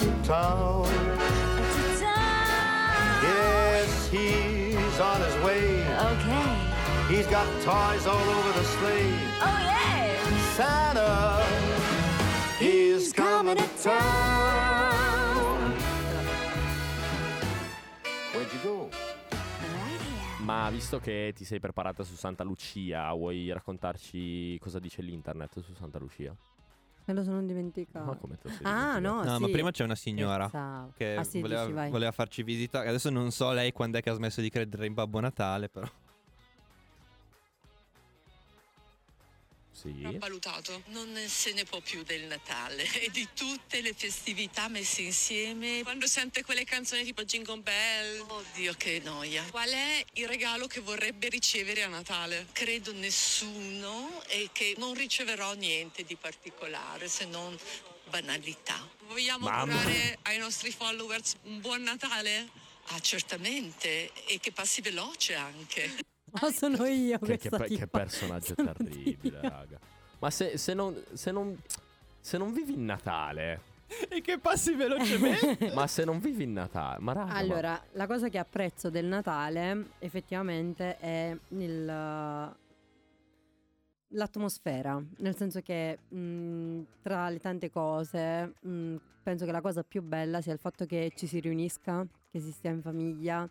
[0.00, 0.86] to town.
[0.86, 3.22] To town.
[3.28, 5.84] Yes, he's on his way.
[6.12, 6.65] Okay.
[7.08, 9.14] He's got toys all over the sleigh.
[9.40, 10.16] Oh yeah.
[10.56, 11.40] Santa
[12.60, 15.72] is coming to town.
[18.32, 18.88] Where'd you go?
[18.90, 20.44] Right here.
[20.44, 25.74] Ma visto che ti sei preparata su Santa Lucia, vuoi raccontarci cosa dice l'internet su
[25.74, 26.34] Santa Lucia?
[27.04, 28.04] Me lo sono dimenticato.
[28.04, 29.14] Ma come te lo sei Ah, dimenticato?
[29.14, 29.42] no, No, sì.
[29.42, 30.92] ma prima c'è una signora Scherzavo.
[30.96, 32.80] che ah, sì, voleva, dici, voleva farci visita.
[32.80, 35.86] Adesso non so lei quando è che ha smesso di credere in Babbo Natale, però.
[39.76, 39.94] Sì.
[40.04, 45.02] Ha valutato, non se ne può più del Natale e di tutte le festività messe
[45.02, 45.82] insieme.
[45.82, 49.44] Quando sente quelle canzoni tipo Jingle Bell, oddio che noia.
[49.50, 52.46] Qual è il regalo che vorrebbe ricevere a Natale?
[52.52, 57.54] Credo nessuno e che non riceverò niente di particolare se non
[58.08, 58.88] banalità.
[59.08, 59.74] Vogliamo Mamma.
[59.74, 62.48] augurare ai nostri followers un buon Natale?
[62.90, 66.14] Ah, certamente, e che passi veloce anche.
[66.40, 67.86] Ma sono io Che, che che tipa.
[67.86, 69.48] personaggio Sono terribile, io.
[69.48, 69.78] raga.
[70.18, 71.56] Ma se, se non, se, non,
[72.20, 73.74] se non vivi il Natale,
[74.08, 75.70] E che passi velocemente.
[75.74, 79.04] ma se non vivi il Natale, ma raga, ma- Allora, la cosa che apprezzo del
[79.06, 81.84] Natale effettivamente è il,
[84.08, 90.02] l'atmosfera, nel senso che mh, tra le tante cose mh, penso che la cosa più
[90.02, 93.48] bella sia il fatto che ci si riunisca, che si stia in famiglia,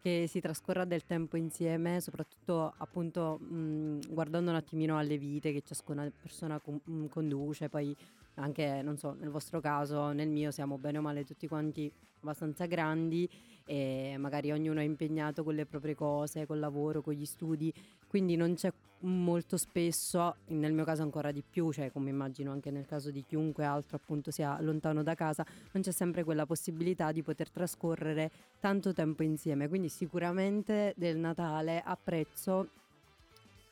[0.00, 5.62] che si trascorra del tempo insieme, soprattutto appunto mh, guardando un attimino alle vite che
[5.62, 7.94] ciascuna persona con- mh, conduce, poi
[8.34, 12.66] anche, non so, nel vostro caso, nel mio siamo bene o male tutti quanti abbastanza
[12.66, 13.28] grandi
[13.70, 17.70] e magari ognuno è impegnato con le proprie cose, col lavoro, con gli studi,
[18.06, 22.70] quindi non c'è molto spesso, nel mio caso ancora di più, cioè come immagino anche
[22.70, 27.12] nel caso di chiunque altro appunto sia lontano da casa, non c'è sempre quella possibilità
[27.12, 32.70] di poter trascorrere tanto tempo insieme, quindi sicuramente del Natale apprezzo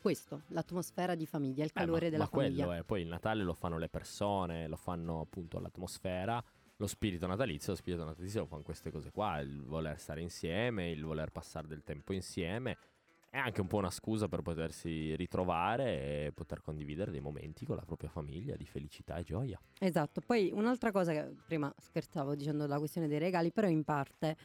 [0.02, 2.76] questo, l'atmosfera di famiglia, il Eh, ma- calore della ma quello famiglia.
[2.76, 6.44] è, poi il Natale lo fanno le persone, lo fanno appunto l'atmosfera,
[6.76, 11.04] lo spirito natalizio, lo spirito natalizio fanno queste cose qua, il voler stare insieme, il
[11.04, 12.76] voler passare del tempo insieme.
[13.30, 17.76] è anche un po' una scusa per potersi ritrovare e poter condividere dei momenti con
[17.76, 19.60] la propria famiglia di felicità e gioia.
[19.78, 24.36] Esatto, poi un'altra cosa che prima scherzavo dicendo la questione dei regali, però in parte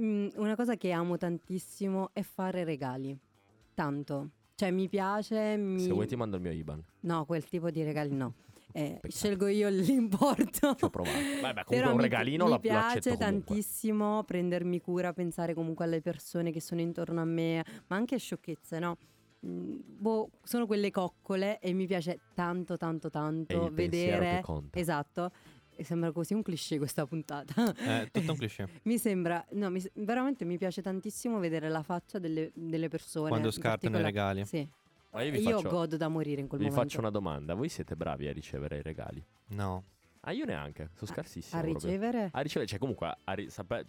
[0.00, 3.16] mm, una cosa che amo tantissimo è fare regali.
[3.74, 4.30] Tanto.
[4.56, 5.80] Cioè mi piace, mi...
[5.80, 6.84] Se vuoi ti mando il mio IBAN.
[7.00, 8.34] No, quel tipo di regali no.
[8.76, 10.74] Eh, scelgo io l'importo.
[10.74, 11.14] Ci ho provato.
[11.40, 13.44] Vabbè, comunque Però un mi- regalino mi, lo accetto piace comunque.
[13.46, 18.18] tantissimo prendermi cura, pensare comunque alle persone che sono intorno a me, ma anche a
[18.18, 18.96] sciocchezze, no?
[19.46, 24.42] Mm, Boh, sono quelle coccole e mi piace tanto, tanto, tanto vedere.
[24.72, 25.30] Esatto.
[25.76, 27.72] E sembra così un cliché questa puntata.
[27.74, 28.68] È tutto un cliché.
[28.84, 33.28] mi sembra, no, mi- veramente mi piace tantissimo vedere la faccia delle, delle persone.
[33.28, 34.44] Quando scartano i regali.
[34.44, 34.68] Sì.
[35.14, 36.84] Ma io vi io faccio, godo da morire in quel vi momento.
[36.88, 37.54] faccio una domanda.
[37.54, 39.24] Voi siete bravi a ricevere i regali?
[39.48, 39.84] No.
[40.20, 40.90] Ah, io neanche.
[40.94, 41.60] Sono A- scarsissimo.
[41.60, 41.86] A proprio.
[41.88, 42.28] ricevere?
[42.32, 43.86] A ricevere, cioè comunque a ri- sape-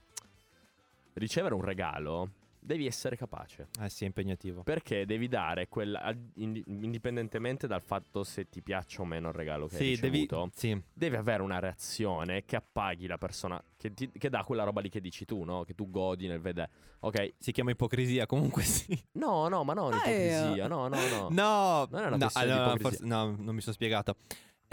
[1.14, 2.30] ricevere un regalo
[2.66, 3.68] devi essere capace.
[3.82, 4.64] Eh sì, è impegnativo.
[4.64, 9.78] Perché devi dare quella indipendentemente dal fatto se ti piace o meno il regalo che
[9.78, 10.20] hai Sì, devi...
[10.22, 10.52] ricevuto.
[10.56, 10.82] Sì.
[10.94, 14.90] Devi avere una reazione che appaghi la persona che, ti- che dà quella roba lì
[14.90, 15.64] che dici tu, no?
[15.64, 16.70] Che tu godi nel vedere.
[17.00, 18.98] Ok, Si chiama ipocrisia, comunque sì.
[19.14, 20.26] no, no, ma non Ah, eh.
[20.28, 21.30] ipocrisia, no, no, no.
[21.30, 24.16] No, Non è una no, allora, forse- no, non mi sono spiegato.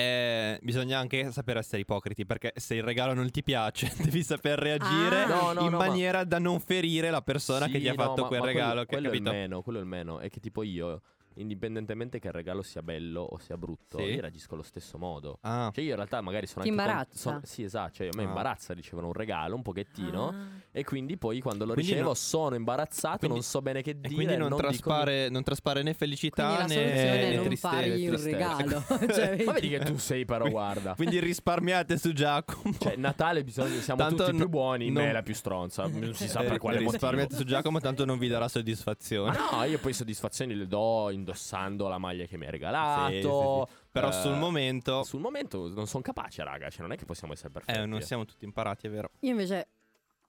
[0.03, 4.59] Eh, bisogna anche sapere essere ipocriti perché se il regalo non ti piace devi saper
[4.59, 5.27] reagire Ah.
[5.27, 7.95] No, no, in no, ma- maniera da non ferire la persona che Sì, gli ha
[7.95, 8.81] no, fatto ma- quel ma quello- regalo.
[8.81, 10.19] che- quello, è il meno, quello è il meno.
[10.19, 11.03] È che tipo io,
[11.37, 14.05] indipendentemente che il regalo sia bello o sia brutto, Sì.
[14.05, 15.39] io reagisco allo stesso modo.
[15.43, 17.19] Ah, Cioè io in realtà magari sono Ti anche con- imbarazza?
[17.19, 18.27] sono- sì, esatto, cioè a me Ah.
[18.27, 20.35] imbarazza ricevere un regalo un pochettino Ah.
[20.71, 23.91] e quindi poi quando lo Quindi ricevo no- sono imbarazzato, quindi- non so bene che
[23.91, 27.69] e dire, quindi non, non dico- traspare, non traspare né felicità né, né non tristezza.
[27.77, 28.85] fargli un regalo.
[29.13, 30.95] cioè, Ma vedi che tu sei però, guarda.
[30.97, 32.75] Quindi risparmiate su Giacomo.
[32.79, 35.87] Cioè, Natale bisogna, siamo Tanto tutti no- più buoni, non- me è la più stronza.
[35.87, 36.93] Non si sa Eh, per quale motivo.
[36.93, 39.37] risparmiate su Giacomo, tanto non vi darà soddisfazione.
[39.53, 43.11] No, io poi soddisfazioni le do indossando la maglia che mi hai regalato.
[43.11, 43.89] Sì, sì, sì.
[43.93, 46.69] Però eh, sul momento, Sul momento non sono capace, raga.
[46.69, 47.79] Cioè, non è che possiamo essere perfetti.
[47.79, 49.11] eh, non siamo tutti imparati, è vero.
[49.21, 49.69] Io invece,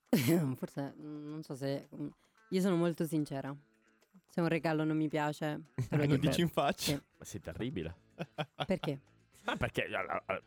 [0.56, 1.88] forse, non so se...
[2.50, 3.54] Io sono molto sincera.
[4.30, 6.92] Se un regalo non mi piace, te lo Lo dici in faccia.
[6.92, 7.02] Sì.
[7.18, 7.96] Ma sei terribile.
[8.66, 9.00] Perché?
[9.46, 9.84] Ma perché?
[9.84, 10.44] allora, allora,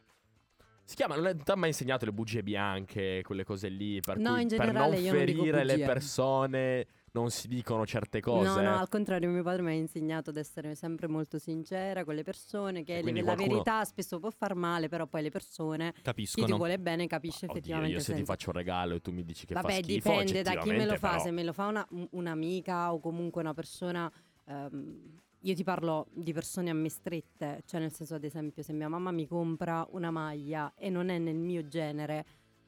[0.85, 4.33] Si chiama, non ti ha mai insegnato le bugie bianche, quelle cose lì, per, No,
[4.33, 6.87] cui, in per generale non io non dico ferire le persone
[7.21, 8.49] non si dicono certe cose.
[8.49, 12.15] No, no, al contrario, mio padre mi ha insegnato ad essere sempre molto sincera con
[12.15, 15.97] le persone, che le- la verità spesso può far male, però poi le persone, chi
[15.97, 16.57] ti Capiscono.
[16.57, 18.33] vuole bene capisce Oddio, effettivamente io se ti senso.
[18.33, 20.85] faccio un regalo e tu mi dici che Vabbè, fa schifo, dipende da chi me
[20.87, 24.11] lo fa, però- se me lo fa una- un'amica o comunque una persona...
[24.49, 28.73] ehm, io ti parlo di persone a me strette, cioè nel senso ad esempio se
[28.73, 32.25] mia mamma mi compra una maglia e non è nel mio genere,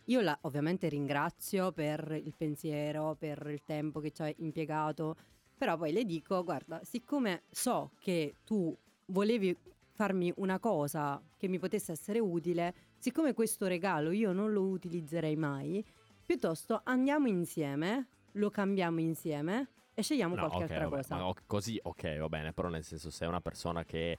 [0.09, 5.17] io la ovviamente ringrazio per il pensiero, per il tempo che ci hai impiegato,
[5.57, 8.75] però poi le dico, guarda, siccome so che tu
[9.07, 9.57] volevi
[9.93, 15.37] farmi una cosa che mi potesse essere utile, siccome questo regalo io non lo utilizzerei
[15.37, 15.85] mai,
[16.25, 21.17] piuttosto andiamo insieme, lo cambiamo insieme e scegliamo No, qualche ok, altra vabbè, cosa.
[21.17, 24.19] ma o- così, ok, va bene, però nel senso se è una persona che,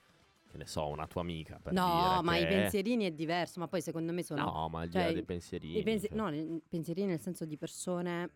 [0.49, 3.81] che ne so, una tua amica, per No, ma i pensierini è diverso, ma poi
[3.81, 4.43] secondo me sono...
[4.43, 5.77] No, ma di cioè, dei pensierini.
[5.77, 6.17] I pensi- cioè.
[6.17, 8.29] No, pensierini nel senso di persone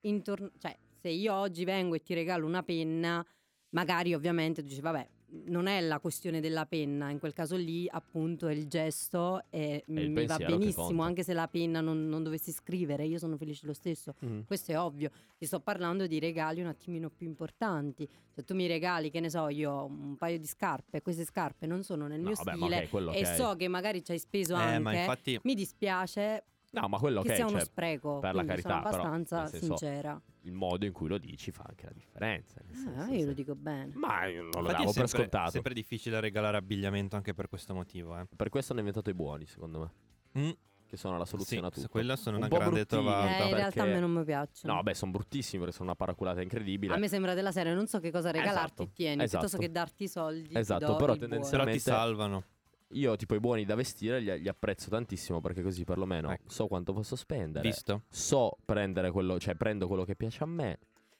[0.00, 0.50] intorno...
[0.58, 3.24] Cioè, se io oggi vengo e ti regalo una penna,
[3.70, 5.08] magari ovviamente tu dici, vabbè,
[5.44, 9.84] non è la questione della penna, in quel caso lì appunto è il gesto e
[9.86, 13.66] il mi va benissimo, anche se la penna non, non dovessi scrivere, io sono felice
[13.66, 14.14] lo stesso.
[14.24, 14.40] Mm.
[14.46, 18.08] Questo è ovvio, ti sto parlando di regali un attimino più importanti.
[18.32, 21.82] Se tu mi regali, che ne so, io un paio di scarpe, queste scarpe non
[21.82, 23.34] sono nel No, mio vabbè, stile ok, quello e ok.
[23.34, 27.22] so che magari ci hai speso Eh, ma anche, infatti mi dispiace No, ma quello
[27.22, 28.18] che ok, sia uno cioè, spreco.
[28.20, 30.22] per la carità, sono però, abbastanza nel senso, sincera.
[30.42, 32.60] il modo in cui lo dici fa anche la differenza.
[32.64, 33.92] nel senso, Ah, io se- lo dico bene.
[33.96, 35.50] Ma io non lo Infatti è davo per sempre, scontato.
[35.50, 38.16] sempre difficile regalare abbigliamento anche per questo motivo.
[38.18, 38.26] Eh.
[38.36, 40.40] Per questo hanno inventato i buoni, secondo me.
[40.42, 40.50] Mm,
[40.86, 41.88] Che sono la soluzione sì, a tutto.
[41.88, 43.26] quella sono Un una grande trovata.
[43.26, 44.74] Eh, in perché- realtà a me non mi piacciono.
[44.74, 46.94] No, beh, sono bruttissimi perché sono una paraculata incredibile.
[46.94, 49.62] a me sembra della serie, non so che cosa regalarti, Esatto, tieni, piuttosto esatto.
[49.62, 50.54] che darti i soldi.
[50.56, 50.98] Esatto, però buono.
[50.98, 52.44] Però ti tendenzialmente- salvano.
[52.92, 56.50] Io, tipo, i buoni da vestire li, li apprezzo tantissimo perché così perlomeno Ecco.
[56.50, 57.68] so quanto posso spendere.
[57.68, 58.02] Visto?
[58.08, 60.78] So prendere quello, cioè prendo quello che piace a me.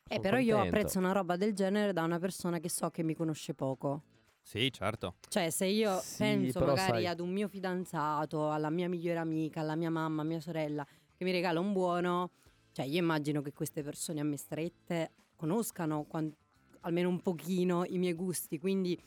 [0.08, 0.76] Eh, però io contento.
[0.76, 4.02] apprezzo una roba del genere da una persona che so che mi conosce poco.
[4.42, 5.14] Sì, certo.
[5.28, 9.60] Cioè, se io Sì, penso magari sai- ad un mio fidanzato, alla mia migliore amica,
[9.60, 10.84] alla mia mamma, a mia sorella,
[11.16, 12.30] che mi regala un buono,
[12.72, 16.34] cioè io immagino che queste persone a me strette conoscano quan-
[16.80, 18.98] almeno un pochino i miei gusti, quindi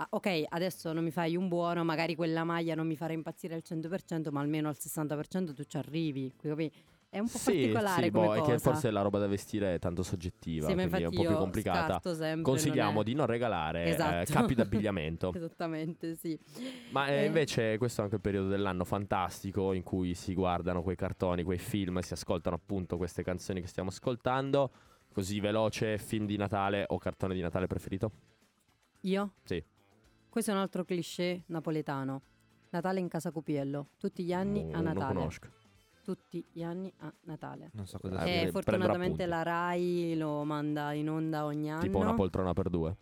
[0.00, 3.54] ah, ok, adesso non mi fai un buono, magari quella maglia non mi farà impazzire
[3.54, 6.72] al 100%, ma almeno al 60% tu ci arrivi, capi?
[7.10, 8.52] è un po' Sì, particolare sì, come boh, è cosa.
[8.52, 11.36] che forse la roba da vestire è tanto soggettiva, Sì, quindi è un po' più
[11.36, 12.00] complicata.
[12.40, 14.32] Consigliamo non è- di non regalare eh, Esatto.
[14.32, 15.32] capi d'abbigliamento.
[15.34, 16.38] Esattamente, sì.
[16.90, 20.82] Ma eh, Eh, invece questo è anche il periodo dell'anno fantastico in cui si guardano
[20.82, 24.70] quei cartoni, quei film, si ascoltano appunto queste canzoni che stiamo ascoltando.
[25.12, 28.12] Così veloce, film di Natale o cartone di Natale preferito?
[29.00, 29.32] Io?
[29.42, 29.60] Sì.
[30.30, 32.22] Questo è un altro cliché napoletano.
[32.70, 35.14] Natale in casa Cupiello, tutti gli anni No, a Non Natale.
[35.14, 35.48] conosco.
[36.04, 37.70] Tutti gli anni a Natale.
[37.74, 38.26] Non so cosa Ah, sia.
[38.26, 41.82] e prendere fortunatamente la Rai lo manda in onda ogni anno.
[41.82, 42.96] Tipo una poltrona per due.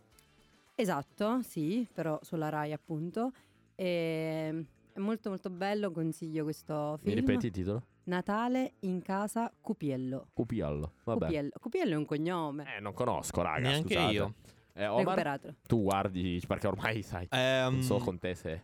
[0.75, 3.33] Esatto, sì, però sulla Rai appunto.
[3.75, 7.27] E è molto molto bello, consiglio questo Mi film.
[7.27, 7.83] ripeti il titolo?
[8.05, 10.29] Natale in casa Cupiello.
[10.33, 10.93] Cupiallo.
[11.05, 11.25] Vabbè.
[11.27, 11.51] Cupiello.
[11.61, 12.77] Cupiello è un cognome.
[12.77, 13.69] Eh, non conosco, raga.
[13.69, 14.13] Neanche scusate.
[14.13, 14.35] io.
[14.75, 15.55] Eh, Omar, Recuperatelo.
[15.67, 17.27] tu guardi perché ormai sai.
[17.31, 18.63] Ehm, Non so con te se.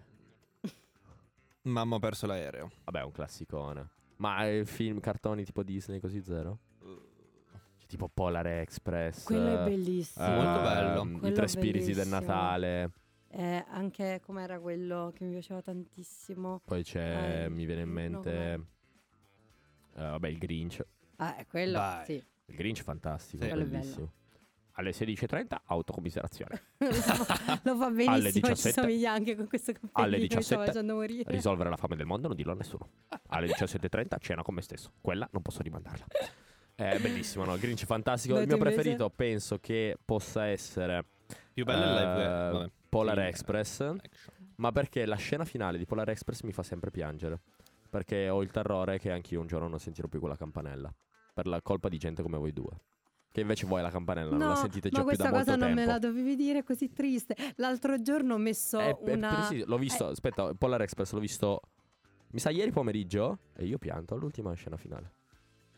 [1.62, 2.70] Mamma ho perso l'aereo.
[2.84, 3.88] Vabbè, è un classicone.
[4.16, 6.58] Ma eh, film, cartoni tipo Disney così zero?
[7.78, 9.24] Cioè, tipo Polar Express.
[9.24, 10.26] Quello è eh, bellissimo.
[10.28, 11.00] Molto bello.
[11.02, 12.20] ehm, I Quello tre spiriti del bellissimo.
[12.20, 12.90] Natale.
[13.30, 16.60] Eh, anche com'era quello che mi piaceva tantissimo.
[16.64, 18.30] Poi c'è, Eh, mi viene in no, mente.
[18.30, 20.02] com'è?
[20.06, 20.84] eh, vabbè, il Grinch.
[21.16, 22.04] Ah, è quello, Dai.
[22.04, 22.24] sì.
[22.46, 23.48] Il Grinch fantastico, Sì.
[23.48, 24.12] Quello è bellissimo.
[24.76, 26.62] Alle 16.30 autocommiserazione.
[26.78, 28.80] lo, fa, fa Alle benissimo e ci 17.
[28.80, 30.64] somiglia anche con questo Alle cappellino 17.
[30.66, 31.30] facendo morire.
[31.30, 32.88] Risolvere la fame del mondo non dirlo a nessuno.
[33.28, 34.92] Alle 17.30 cena con me stesso.
[35.00, 36.06] Quella non posso rimandarla.
[36.74, 37.56] È bellissimo, no?
[37.56, 38.34] Grinch fantastico.
[38.34, 38.74] No, il mio invece?
[38.74, 41.04] preferito penso che possa essere
[41.52, 42.22] Più bello è il live.
[42.22, 42.70] eh, eh, vabbè.
[42.88, 43.80] Polar Express.
[43.80, 44.00] eh, action.
[44.56, 47.40] Ma perché la scena finale di Polar Express mi fa sempre piangere.
[47.88, 50.92] Perché ho il terrore che anch'io un giorno non sentirò più quella campanella.
[51.32, 52.72] Per la colpa di gente come voi due.
[53.34, 55.56] Che invece voi la campanella non la sentite già ma più da questa molto cosa
[55.56, 55.80] non tempo.
[55.80, 57.34] me la dovevi dire, è così triste.
[57.56, 59.34] L'altro giorno ho messo Eh, eh, una...
[59.34, 61.60] preciso, l'ho visto, aspetta, Polar Express l'ho visto,
[62.30, 65.10] mi sa ieri pomeriggio e io pianto all'ultima scena finale.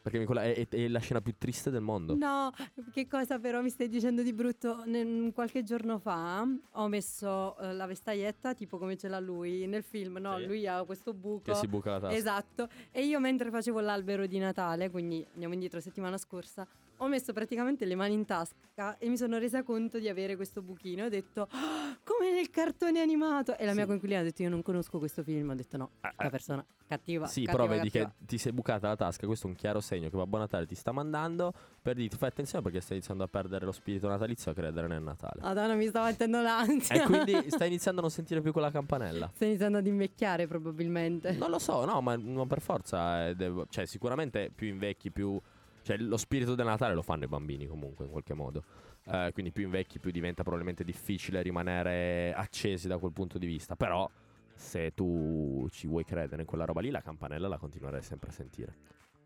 [0.03, 2.15] Perché è, è- è la scena più triste del mondo.
[2.15, 2.53] No,
[2.93, 4.83] che cosa però mi stai dicendo di brutto?
[4.85, 9.83] Ne- qualche giorno fa ho messo eh, la vestaietta tipo come ce l'ha lui nel
[9.83, 10.37] film, no?
[10.37, 10.45] Sì.
[10.45, 11.51] Lui ha questo buco.
[11.53, 12.15] Che si buca la tasca.
[12.15, 12.69] Esatto.
[12.93, 16.65] E io mentre facevo l'albero di Natale, quindi andiamo indietro settimana scorsa,
[16.99, 20.63] ho messo praticamente le mani in tasca e mi sono resa conto di avere questo
[20.63, 21.05] buchino.
[21.05, 23.57] Ho detto, "Ah, come nel cartone animato.
[23.57, 23.89] E la mia Sì.
[23.89, 25.51] coinquilina ha detto, io non conosco questo film.
[25.51, 26.31] Ho detto, no, Eh, la eh.
[26.31, 27.27] persona cattiva.
[27.27, 28.15] Sì, cattiva, però vedi cattiva.
[28.19, 30.75] che ti sei bucata la tasca, questo è un chiaro segno che Babbo Natale ti
[30.75, 34.55] sta mandando per dirti fai attenzione perché stai iniziando a perdere lo spirito natalizio e
[34.55, 35.41] a credere nel Natale.
[35.43, 36.95] Madonna, mi sta battendo l'ansia.
[36.95, 39.31] E quindi stai iniziando a non sentire più quella campanella.
[39.35, 41.33] Stai iniziando ad invecchiare probabilmente.
[41.33, 45.41] Non lo so, no, ma, ma per forza, eh, devo- cioè sicuramente più invecchi, più...
[45.87, 48.65] Cioè lo spirito del Natale lo fanno i bambini comunque in qualche modo.
[49.05, 53.77] Eh, quindi più invecchi più diventa probabilmente difficile rimanere accesi da quel punto di vista.
[53.77, 54.11] Però
[54.53, 58.33] se tu ci vuoi credere in quella roba lì, la campanella la continuerai sempre a
[58.33, 58.75] sentire.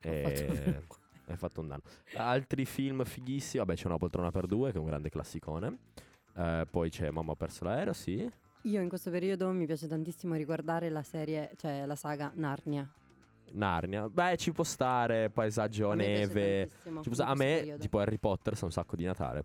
[0.00, 0.82] E...
[1.30, 1.82] Hai fatto un danno.
[2.16, 5.78] Altri film fighissimi, vabbè c'è una poltrona per due che è un grande classicone.
[6.36, 8.30] Eh, poi c'è Mamma ha perso l'aereo, sì.
[8.64, 12.86] Io in questo periodo mi piace tantissimo riguardare la serie, cioè la saga Narnia.
[13.52, 14.08] Narnia.
[14.08, 16.68] Beh, ci può stare, paesaggio, A neve.
[16.68, 17.82] Ci può in stare- a me, periodo.
[17.82, 19.44] tipo Harry Potter, sa un sacco di Natale.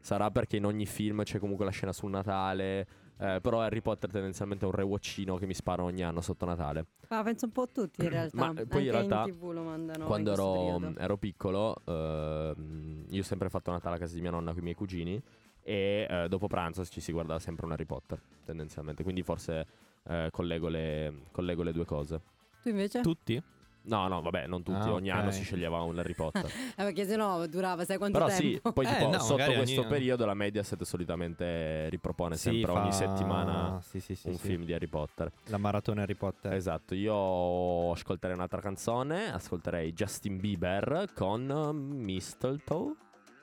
[0.00, 2.86] Sarà perché in ogni film c'è comunque la scena sul Natale.
[3.18, 6.84] eh, però Harry Potter tendenzialmente è un rewatchino che mi spara ogni anno sotto Natale.
[7.08, 8.36] Ma penso un po' a tutti in realtà.
[8.36, 13.04] Ma, eh, poi in Anche realtà, TV lo mandano Quando in ero, ero piccolo, ehm,
[13.08, 15.20] io ho sempre fatto Natale a casa di mia nonna con i miei cugini.
[15.62, 19.02] E eh, dopo pranzo ci si guardava sempre un Harry Potter, tendenzialmente.
[19.02, 19.66] Quindi forse
[20.08, 22.20] eh, collego, le, collego le due cose.
[22.66, 23.00] Tu invece?
[23.00, 23.40] Tutti?
[23.82, 24.88] No, no, vabbè, non tutti.
[24.88, 25.16] Ah, ogni ok.
[25.16, 26.50] anno si sceglieva un Harry Potter.
[26.76, 28.72] Eh, perché sennò durava, sai quanto Però sì, tempo?
[28.72, 32.80] poi Eh, tipo no, sotto questo ogni- periodo la Mediaset solitamente ripropone Sì, sempre fa-
[32.82, 34.46] ogni settimana sì, sì, sì, un sì.
[34.48, 35.30] film di Harry Potter.
[35.44, 36.52] La maratona Harry Potter.
[36.54, 42.94] Esatto, io ascolterei un'altra canzone, ascolterei Justin Bieber con Mistletoe.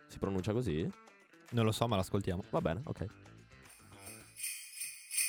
[0.07, 0.86] Si pronuncia così?
[1.51, 2.43] Non lo so, ma l'ascoltiamo.
[2.49, 3.05] Va bene, ok.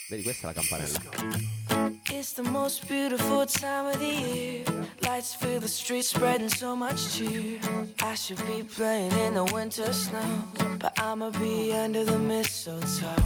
[0.09, 2.01] Vedi, questa è la campanella.
[2.11, 4.65] It's the most beautiful time of the year.
[5.01, 7.59] Lights fill the streets, spreading so much cheer.
[8.03, 10.45] I should be playing in the winter snow,
[10.79, 13.17] but I'ma be under the mistletoe.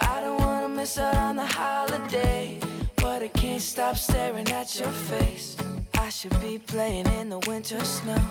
[0.00, 2.60] I don't wanna miss out on the holiday,
[2.96, 5.56] but I can't stop staring at your face.
[5.98, 8.22] I should be playing in the winter snow,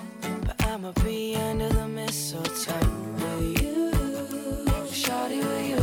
[0.45, 2.79] but I'ma be under the mistletoe
[3.15, 3.91] with you.
[4.87, 5.82] Shawty with you,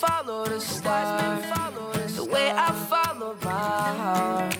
[0.00, 1.42] follow the star,
[2.16, 4.56] the way I follow my heart,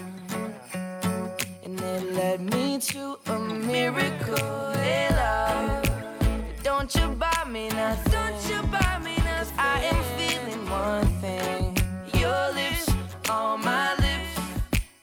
[1.64, 4.72] and it led me to a miracle.
[4.84, 5.82] Hey, love.
[6.62, 8.12] Don't you buy me nothing?
[8.12, 9.58] Don't you buy me nothing?
[9.58, 11.78] I am feeling one thing.
[12.20, 12.86] Your lips
[13.30, 14.34] on my lips.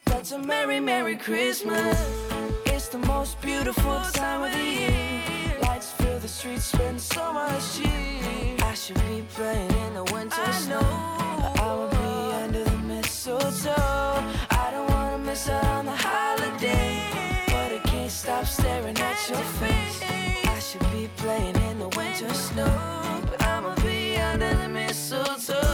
[0.06, 1.98] That's a merry, merry Christmas.
[2.68, 5.47] It's the most beautiful time of the year.
[6.28, 8.58] The streets, spend so much cheer.
[8.62, 10.82] I should be playing in the winter snow.
[11.40, 13.72] But I'ma be under the mistletoe.
[14.52, 17.00] I don't wanna miss out on the holiday.
[17.48, 20.02] But I can't stop staring at your face.
[20.04, 22.76] I should be playing in the winter snow.
[23.30, 25.67] But I'ma be under the mistletoe.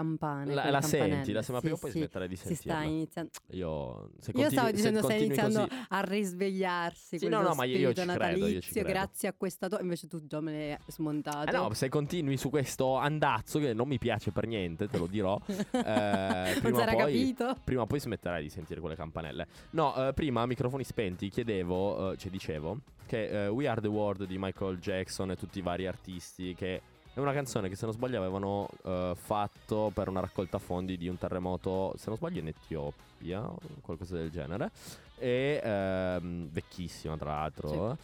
[0.00, 0.54] Campane.
[0.54, 2.74] La, la senti, la sembra Sì, prima o poi sì, smetterai di Si sentirla.
[2.74, 3.30] sta iniziando.
[3.50, 7.18] Io, se Io continui- stavo se dicendo, stai iniziando così- a risvegliarsi.
[7.18, 8.88] Sì, no, no, ma io- io ci credo, io ci credo.
[8.88, 9.80] grazie a questa tua.
[9.80, 11.48] Invece tu già me l'hai smontato.
[11.48, 15.06] Eh no, se continui su questo andazzo che non mi piace per niente, te lo
[15.06, 15.38] dirò.
[15.48, 17.56] eh, non si era poi, capito?
[17.64, 19.46] prima o poi smetterai di sentire quelle campanelle.
[19.70, 24.24] No, eh, prima microfoni spenti chiedevo, eh, cioè dicevo, che eh, We Are the World
[24.24, 26.80] di Michael Jackson e tutti i vari artisti che
[27.12, 31.08] è una canzone che se non sbaglio avevano eh, fatto per una raccolta fondi di
[31.08, 34.70] un terremoto, se non sbaglio in Etiopia, o qualcosa del genere.
[35.18, 37.98] E ehm, vecchissima tra l'altro.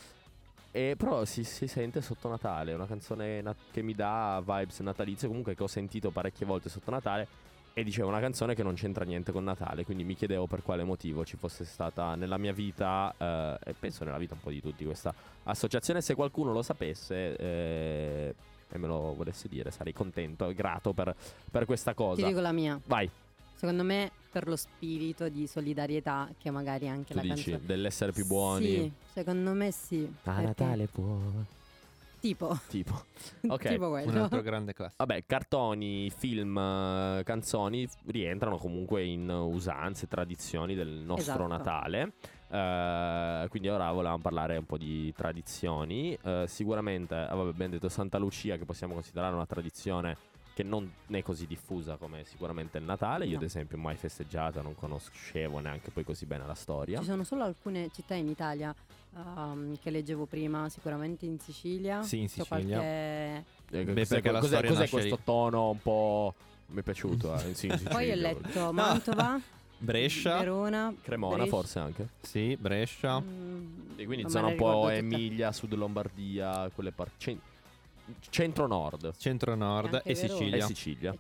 [0.73, 4.81] E però si, si sente sotto Natale, è una canzone na- che mi dà vibes
[4.81, 7.45] natalizie, comunque che ho sentito parecchie volte sotto Natale.
[7.73, 10.83] E dicevo una canzone che non c'entra niente con Natale, quindi mi chiedevo per quale
[10.83, 14.63] motivo ci fosse stata nella mia vita, eh, e penso nella vita un po' di
[14.63, 16.01] tutti, questa associazione.
[16.01, 18.35] Se qualcuno lo sapesse eh,
[18.71, 21.15] e me lo volesse dire, sarei contento e grato per,
[21.51, 22.27] per questa Ti cosa.
[22.27, 22.81] dico la mia.
[22.87, 23.09] Vai,
[23.59, 27.67] Secondo me, per lo spirito di solidarietà, che magari anche tu la dici, canzone.
[27.67, 28.67] dell'essere più buoni.
[28.67, 30.05] Sì, secondo me sì.
[30.25, 31.17] A perché- Natale può.
[32.21, 32.59] Tipo.
[32.69, 33.05] Tipo.
[33.49, 33.69] Ok.
[33.69, 34.23] tipo Un quello.
[34.25, 35.05] altro grande classico.
[35.05, 41.47] Vabbè, cartoni, film, eh, canzoni rientrano comunque in usanze, tradizioni del nostro Esatto.
[41.47, 42.13] Natale.
[42.57, 46.17] Eh, quindi ora volevamo parlare un po' di tradizioni.
[46.23, 50.17] Eh, sicuramente, ah, vabbè, abbiamo detto Santa Lucia, che possiamo considerare una tradizione
[50.55, 53.27] che non è così diffusa come sicuramente il Natale.
[53.27, 53.37] Io, No.
[53.39, 56.99] ad esempio, mai festeggiata, non conoscevo neanche poi così bene la storia.
[56.99, 58.75] Ci sono solo alcune città in Italia
[59.15, 62.03] ehm, che leggevo prima, sicuramente in Sicilia.
[62.03, 62.79] Sì, in Sicilia.
[62.79, 65.23] qualche- Eh, Beh, cos'è, perché la cos'è- questo lì.
[65.25, 66.35] tono un po'.
[66.69, 67.35] Mi è piaciuto.
[67.35, 69.39] eh, sì, in Poi ho letto Mantova,
[69.79, 71.51] Brescia, Verona, Cremona, Brescia.
[71.51, 72.09] forse anche.
[72.23, 73.21] sì, Brescia.
[73.21, 73.67] Mm,
[73.97, 74.89] E quindi zona un po'.
[74.89, 77.39] Emilia, Sud Lombardia, quelle parti.
[78.31, 79.15] Centro-nord.
[79.17, 80.29] Centro-Nord Anche e Verona.
[80.35, 80.67] E Sicilia.
[80.67, 81.17] Sicilia.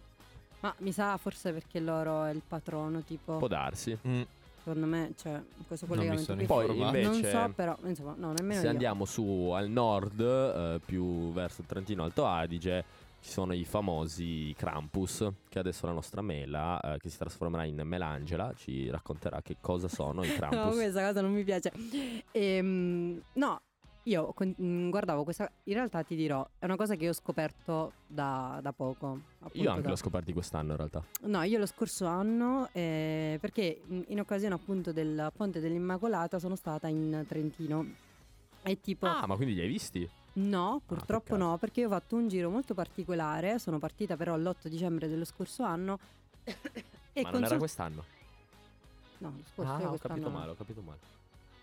[0.60, 3.36] Ma mi sa forse perché loro è il patrono, tipo.
[3.36, 3.96] Può darsi.
[4.06, 4.22] Mm,
[4.64, 6.46] Secondo me, cioè, questo Non mi collegamento sono qui.
[6.46, 8.72] Poi invece, Non so, però, insomma, no, nemmeno se io.
[8.72, 12.84] andiamo su al nord, eh, più verso il Trentino Alto Adige,
[13.26, 17.80] ci sono i famosi Krampus, che adesso la nostra Mela, eh, che si trasformerà in
[17.84, 20.74] Melangela, ci racconterà che cosa sono i No, Krampus.
[20.76, 21.72] questa cosa non mi piace.
[22.30, 23.60] Ehm, no,
[24.04, 25.50] io con- mm, guardavo questa.
[25.64, 29.20] In realtà ti dirò, è una cosa che ho scoperto da, da poco.
[29.54, 31.02] Io anche da- l'ho scoperto quest'anno in realtà.
[31.22, 36.54] No, io lo scorso anno, eh, perché in, in occasione appunto del Ponte dell'Immacolata sono
[36.54, 37.84] stata in Trentino.
[38.62, 40.08] E tipo, Ah, ma quindi li hai visti?
[40.36, 41.50] No, purtroppo peccato.
[41.50, 43.58] no, perché io ho fatto un giro molto particolare.
[43.58, 45.98] Sono partita però l'8 dicembre dello scorso anno.
[47.12, 48.04] e ma non era quest'anno.
[49.18, 50.98] No, lo scorso Ah, io ho quest'anno capito male, ho capito male.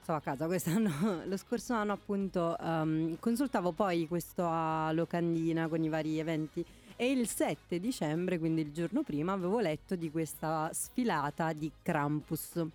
[0.02, 0.92] Stavo a casa quest'anno,
[1.26, 6.66] lo scorso anno appunto ehm, consultavo poi questo a Locandina con i vari eventi
[6.98, 12.66] e il 7 dicembre, quindi il giorno prima, avevo letto di questa sfilata di Krampus.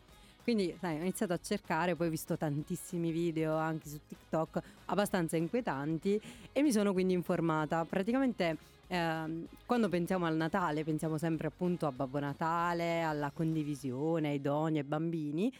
[0.49, 5.37] Quindi sai, ho iniziato a cercare, poi ho visto tantissimi video anche su TikTok abbastanza
[5.37, 6.19] inquietanti
[6.53, 7.85] e mi sono quindi informata.
[7.85, 14.41] Praticamente ehm, quando pensiamo al Natale pensiamo sempre appunto a Babbo Natale, alla condivisione, ai
[14.41, 15.53] doni ai bambini.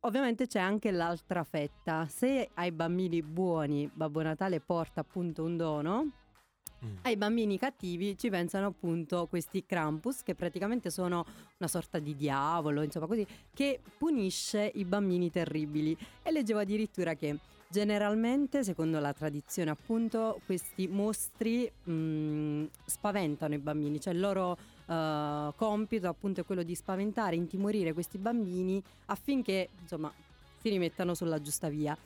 [0.00, 2.06] Ovviamente c'è anche l'altra fetta.
[2.06, 6.10] Se ai bambini buoni Babbo Natale porta appunto un dono,
[6.84, 6.96] Mm.
[7.02, 11.24] ai bambini cattivi ci pensano appunto questi Krampus che praticamente sono
[11.56, 15.96] una sorta di diavolo, insomma così, che punisce i bambini terribili.
[16.22, 24.00] E leggevo addirittura che generalmente, secondo la tradizione appunto, questi mostri mh, spaventano i bambini,
[24.00, 24.56] cioè il loro
[24.86, 30.12] eh, compito appunto è quello di spaventare, intimorire questi bambini affinché insomma
[30.60, 31.96] si rimettano sulla giusta via.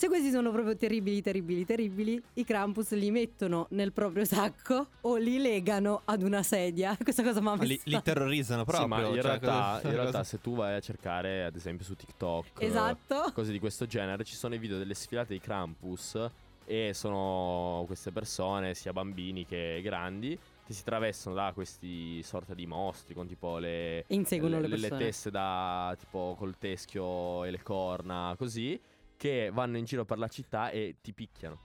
[0.00, 5.16] Se questi sono proprio terribili, terribili, terribili, i Krampus li mettono nel proprio sacco o
[5.16, 6.96] li legano ad una sedia.
[7.04, 8.84] Questa cosa mi ha Ma li, messo- li terrorizzano proprio.
[8.84, 11.84] sì, ma in cioè, realtà, cosa- in realtà se tu vai a cercare, ad esempio
[11.84, 13.30] su TikTok, Esatto.
[13.34, 16.18] cose di questo genere, ci sono i video delle sfilate di Krampus
[16.64, 22.64] e sono queste persone, sia bambini che grandi, che si travestono da questi sorta di
[22.64, 24.98] mostri con tipo le, Inseguono le le, persone.
[25.04, 28.80] teste da tipo col teschio e le corna, così,
[29.20, 31.58] che vanno in giro per la città e ti picchiano.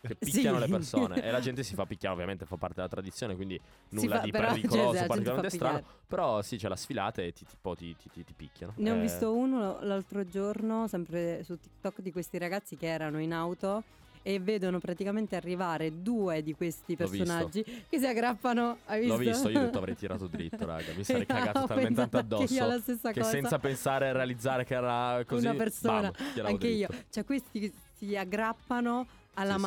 [0.00, 0.30] Che Sì.
[0.30, 3.60] picchiano le persone e la gente si fa picchiare, ovviamente fa parte della tradizione, quindi
[3.90, 5.82] nulla fa- di però, cioè, pericoloso, gente particolarmente strano.
[6.08, 8.72] Però sì, c'è la sfilata e ti, tipo, ti, ti- ti- ti picchiano.
[8.78, 13.20] Ne ho Eh, visto uno l'altro giorno, sempre su TikTok, di questi ragazzi che erano
[13.20, 13.82] in auto
[14.22, 18.78] e vedono praticamente arrivare due di questi personaggi che si aggrappano.
[18.90, 19.06] Visto?
[19.06, 20.92] L'ho visto, io ho detto avrei tirato dritto, raga.
[20.94, 22.80] Mi sarei cagato talmente tanto io addosso.
[22.80, 23.30] stessa Che cosa.
[23.32, 25.46] senza pensare a realizzare che era così.
[25.46, 26.86] una persona, bam, anche io.
[26.88, 27.04] dritto.
[27.10, 29.64] Cioè questi che si aggrappano alla Sì, sì.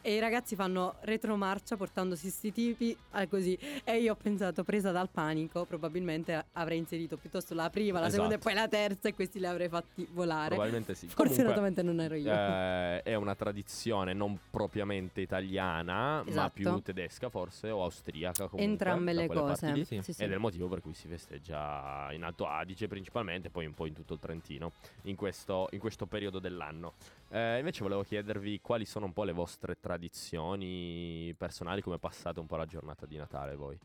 [0.00, 4.90] E i ragazzi fanno retromarcia portandosi sti tipi ah, così e io ho pensato presa
[4.90, 8.50] dal panico probabilmente avrei inserito piuttosto la prima, la seconda e Esatto.
[8.50, 10.48] poi la terza e questi li avrei fatti volare.
[10.48, 11.06] Probabilmente sì.
[11.08, 12.32] Fortunatamente non ero io.
[12.32, 16.52] eh, è una tradizione non propriamente italiana, ma Esatto.
[16.54, 18.64] più tedesca forse o austriaca comunque.
[18.64, 19.72] Entrambe le cose.
[19.72, 19.84] lì.
[19.84, 20.22] Sì, sì.
[20.22, 23.86] Ed è il motivo per cui si festeggia in Alto Adige principalmente, poi un po'
[23.86, 24.72] in tutto il Trentino,
[25.02, 26.94] in questo, in questo periodo dell'anno.
[27.34, 32.46] Eh, invece volevo chiedervi quali sono un po' le vostre tradizioni personali, come passate un
[32.46, 33.78] po' la giornata di Natale voi?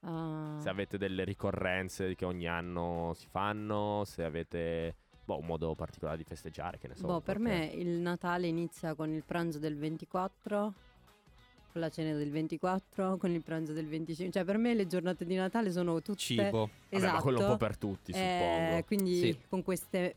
[0.00, 0.56] Ah.
[0.60, 6.16] Se avete delle ricorrenze che ogni anno si fanno, se avete boh, un modo particolare
[6.16, 7.06] di festeggiare, che ne so.
[7.06, 10.74] Boh, per me il Natale inizia con il pranzo del 24,
[11.70, 14.32] con la cena del 24, con il pranzo del 25.
[14.32, 16.42] Cioè, per me le giornate di Natale sono tutte Cibo.
[16.50, 17.12] Vabbè, Esatto.
[17.14, 18.84] ma quello un po' per tutti, Eh, suppongo.
[18.84, 19.38] quindi Sì.
[19.48, 20.16] con queste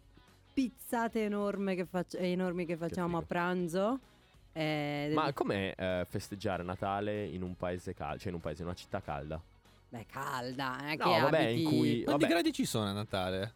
[0.53, 3.25] pizzate enorme che faccia- enormi che facciamo a figo.
[3.33, 3.99] pranzo.
[4.53, 8.61] eh, del- Ma com'è eh, festeggiare Natale in un paese caldo, cioè in un paese,
[8.63, 9.41] in una città calda?
[9.87, 11.61] Beh, calda, eh, No, che vabbè, abiti...
[11.61, 12.27] in cui- Quanti vabbè.
[12.33, 13.53] gradi ci sono a Natale?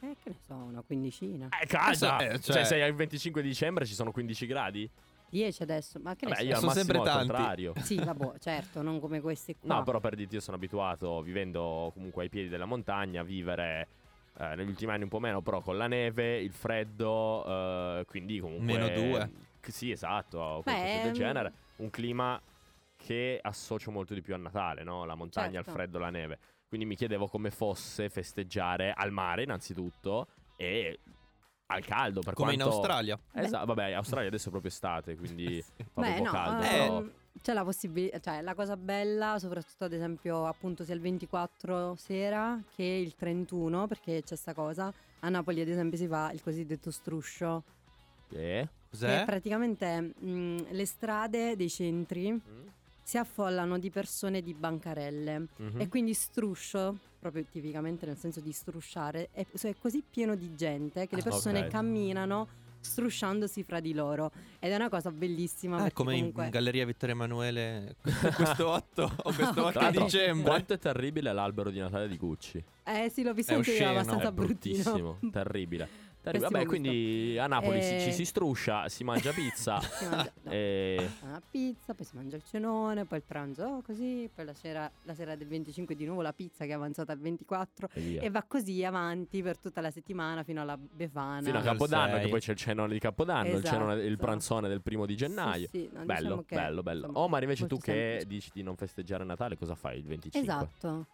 [0.00, 1.48] Eh, che ne so, una quindicina.
[1.48, 2.18] È calda!
[2.20, 4.88] Eh, cioè, cioè- se è il 25 dicembre ci sono 15 gradi?
[5.30, 6.46] 10 adesso, ma che ne Vabbè, so.
[6.46, 7.26] io al Sono sempre al tanti.
[7.26, 7.72] contrario.
[7.82, 9.74] Sì, vabbè, certo, non come questi qua.
[9.74, 13.88] No, però per dirti, io sono abituato, vivendo comunque ai piedi della montagna, a vivere
[14.38, 18.38] eh, negli ultimi anni un po' meno, però con la neve, il freddo, eh, quindi
[18.38, 18.66] comunque...
[18.66, 19.30] Meno due.
[19.66, 21.14] Sì, esatto, Beh, del mm.
[21.14, 21.52] genere.
[21.76, 22.40] Un clima
[22.96, 25.04] che associo molto di più a Natale, no?
[25.04, 25.70] La montagna, Certo.
[25.70, 26.38] il freddo, la neve.
[26.68, 31.00] Quindi mi chiedevo come fosse festeggiare al mare, innanzitutto, e
[31.66, 32.76] al caldo, per Come in quanto...
[32.76, 33.18] Australia.
[33.32, 35.60] Esatto, vabbè, Australia adesso è proprio estate, quindi
[35.92, 36.62] fa Beh, proprio no, caldo.
[36.62, 37.04] ehm, però...
[37.46, 42.60] c'è la possibilità, cioè la cosa bella, soprattutto ad esempio appunto sia il 24 sera
[42.74, 44.92] che il 31, perché c'è sta cosa.
[45.20, 47.62] A Napoli ad esempio si fa il cosiddetto struscio,
[48.30, 48.66] Eh?
[48.90, 49.18] Cos'è?
[49.20, 52.66] che praticamente mh, le strade dei centri Mm?
[53.04, 55.80] si affollano di persone di bancarelle Mhm.
[55.80, 61.06] e quindi struscio, proprio tipicamente nel senso di strusciare, è, è così pieno di gente
[61.06, 61.68] che le Ah, persone ok.
[61.68, 62.48] camminano
[62.86, 67.14] strusciandosi fra di loro ed è una cosa bellissima Ah, come comunque in Galleria Vittorio
[67.14, 67.96] Emanuele
[68.34, 70.48] questo 8 o questo 8 Tra l'altro, dicembre.
[70.50, 72.62] Quanto è terribile l'albero di Natale di Gucci.
[72.84, 74.82] Eh sì, l'ho visto È anche io, abbastanza è bruttino.
[74.82, 75.88] bruttissimo, terribile.
[75.88, 75.88] Terribile.
[76.32, 78.00] Vabbè, quindi a Napoli ci- Eh.
[78.00, 79.78] ci, si struscia, si mangia pizza.
[79.96, 81.08] Si mangia no, e...
[81.22, 84.90] una pizza, poi si mangia il cenone, poi il pranzo oh, così, poi la sera,
[85.04, 88.30] la sera del 25 di nuovo la pizza che è avanzata al 24 e e
[88.30, 91.42] va così avanti per tutta la settimana fino alla Befana.
[91.42, 94.16] Fino a Capodanno, che poi c'è il cenone di Capodanno, il, cenone- il Esatto.
[94.24, 95.68] pranzone del primo di gennaio.
[95.70, 97.06] Sì, sì, no, bello, diciamo che, bello, bello.
[97.06, 98.26] insomma, Omar, invece tu che semplice.
[98.26, 100.40] dici di non festeggiare Natale, cosa fai il 25?
[100.40, 101.06] Esatto.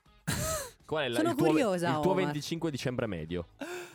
[0.84, 2.24] Qual è la- Sono il tuo, curiosa, il tuo Omar.
[2.24, 3.46] 25 dicembre medio?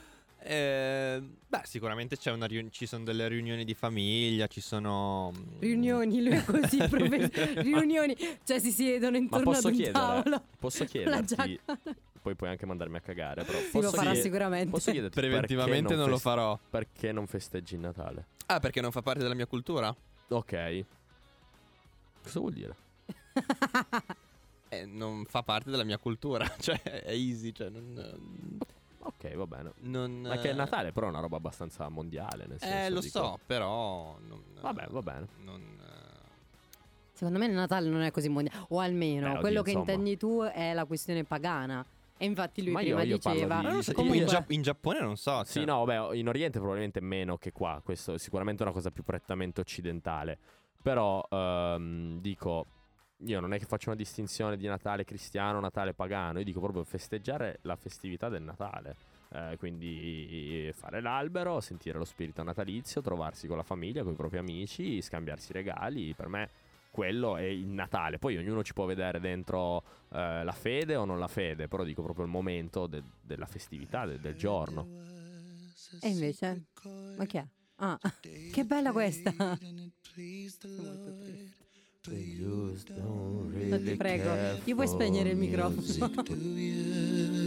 [0.49, 5.31] Eh, beh, sicuramente c'è una riun- ci sono delle riunioni di famiglia, ci sono...
[5.35, 9.93] mm, Riunioni, lui è così, profe- riunioni, cioè si siedono intorno ad posso un chiedere?
[9.93, 10.43] tavolo.
[10.57, 11.59] Posso chiederti?
[12.21, 13.43] Poi puoi anche mandarmi a cagare.
[13.43, 14.69] Però Sì, lo posso farà chied- sicuramente.
[14.69, 16.59] Posso chiederti Preventivamente perché non lo fest- farò.
[16.69, 18.25] Perché non festeggi il Natale?
[18.47, 19.93] Ah, perché non fa parte della mia cultura?
[20.29, 20.85] Ok.
[22.23, 22.75] Cosa vuol dire?
[24.69, 28.59] Eh, non fa parte della mia cultura, cioè è easy, cioè non...
[29.07, 29.71] Ok, va bene.
[29.81, 32.89] non Ma che eh, il Natale però è una roba abbastanza mondiale, nel senso Eh,
[32.89, 34.17] lo dico- so, però...
[34.27, 35.27] Non, Vabbè, va bene.
[35.43, 36.25] Non, eh,
[37.13, 39.91] Secondo me il Natale non è così mondiale, o almeno Beh, oddio, quello che insomma.
[39.91, 41.83] intendi tu è la questione pagana.
[42.19, 43.61] E infatti lui Ma prima io- io diceva...
[43.71, 45.43] di- so, comunque- in, Gia- in Giappone non so.
[45.43, 47.79] Sì, cioè- no, beh, in Oriente probabilmente meno che qua.
[47.83, 50.37] Questo è sicuramente una cosa più prettamente occidentale.
[50.81, 52.65] Però ehm, dico,
[53.25, 56.39] io non è che faccio una distinzione di Natale cristiano, Natale pagano.
[56.39, 58.95] Io dico proprio festeggiare la festività del Natale.
[59.29, 64.37] Eh, quindi fare l'albero, sentire lo spirito natalizio, trovarsi con la famiglia, con i propri
[64.37, 66.13] amici, scambiarsi regali.
[66.13, 66.49] Per me
[66.91, 68.19] quello è il Natale.
[68.19, 72.03] Poi ognuno ci può vedere dentro eh, la fede o non la fede, però dico
[72.03, 74.87] proprio il momento de- della festività, de- del giorno.
[76.01, 76.65] E invece?
[77.17, 77.47] Ma che è?
[77.79, 77.99] Ah,
[78.51, 79.31] che bella questa!
[82.09, 84.29] No, ti prego,
[84.63, 86.23] gli puoi spegnere il microfono?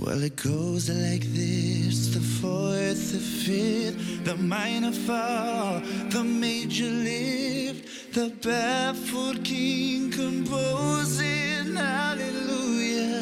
[0.00, 8.14] Well, it goes like this the fourth, the fifth, the minor fall, the major lift,
[8.14, 13.18] the barefoot king composing hallelujah,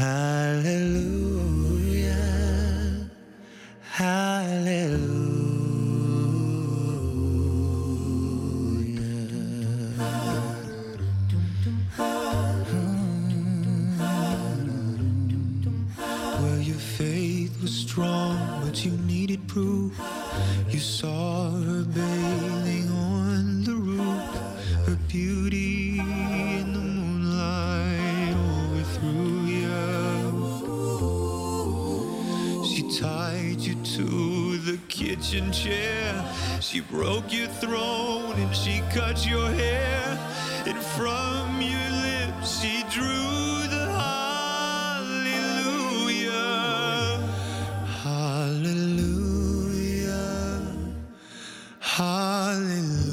[0.02, 0.41] hallelujah,
[35.32, 36.24] kitchen chair.
[36.60, 40.18] She broke your throne and she cut your hair.
[40.66, 45.08] And from your lips she drew the hallelujah.
[48.02, 49.22] Hallelujah.
[51.80, 53.11] Hallelujah.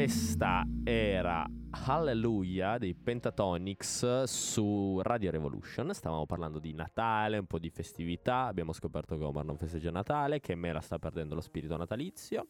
[0.00, 5.92] Questa era Hallelujah dei Pentatonics su Radio Revolution.
[5.92, 8.46] Stavamo parlando di Natale, un po' di festività.
[8.46, 12.46] Abbiamo scoperto che Omar non festeggia Natale, che me la sta perdendo lo spirito natalizio.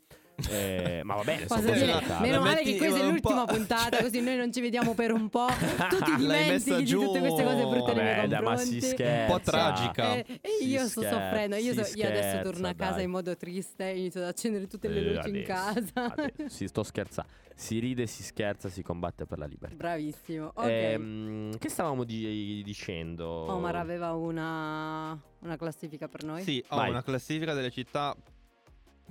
[0.49, 2.27] Eh, ma va bene, sono cose dire, Natale.
[2.29, 5.47] meno male che questa è l'ultima puntata, così noi non ci vediamo per un po'.
[5.91, 9.33] Tu ti dimentichi di tutte queste cose brutte nei miei Vabbè, dai, ma si scherza.
[9.33, 10.15] Un po' tragica.
[10.17, 11.57] Eh, e Si io sto scherza, soffrendo.
[11.57, 13.05] Io, so- si io adesso scherza, torno a casa dai.
[13.05, 16.15] in modo triste, inizio ad accendere tutte le Eh, luci in adesso, casa.
[16.17, 16.49] adesso.
[16.57, 17.31] Si sto scherzando.
[17.55, 19.77] Si ride, si scherza, si combatte per la libertà.
[19.77, 20.53] Bravissimo.
[20.55, 20.67] Ok.
[20.67, 23.27] Ehm, che stavamo di- dicendo?
[23.29, 26.43] Omar aveva una, una classifica per noi.
[26.43, 26.89] Sì, ho Vai.
[26.89, 28.17] una classifica delle città,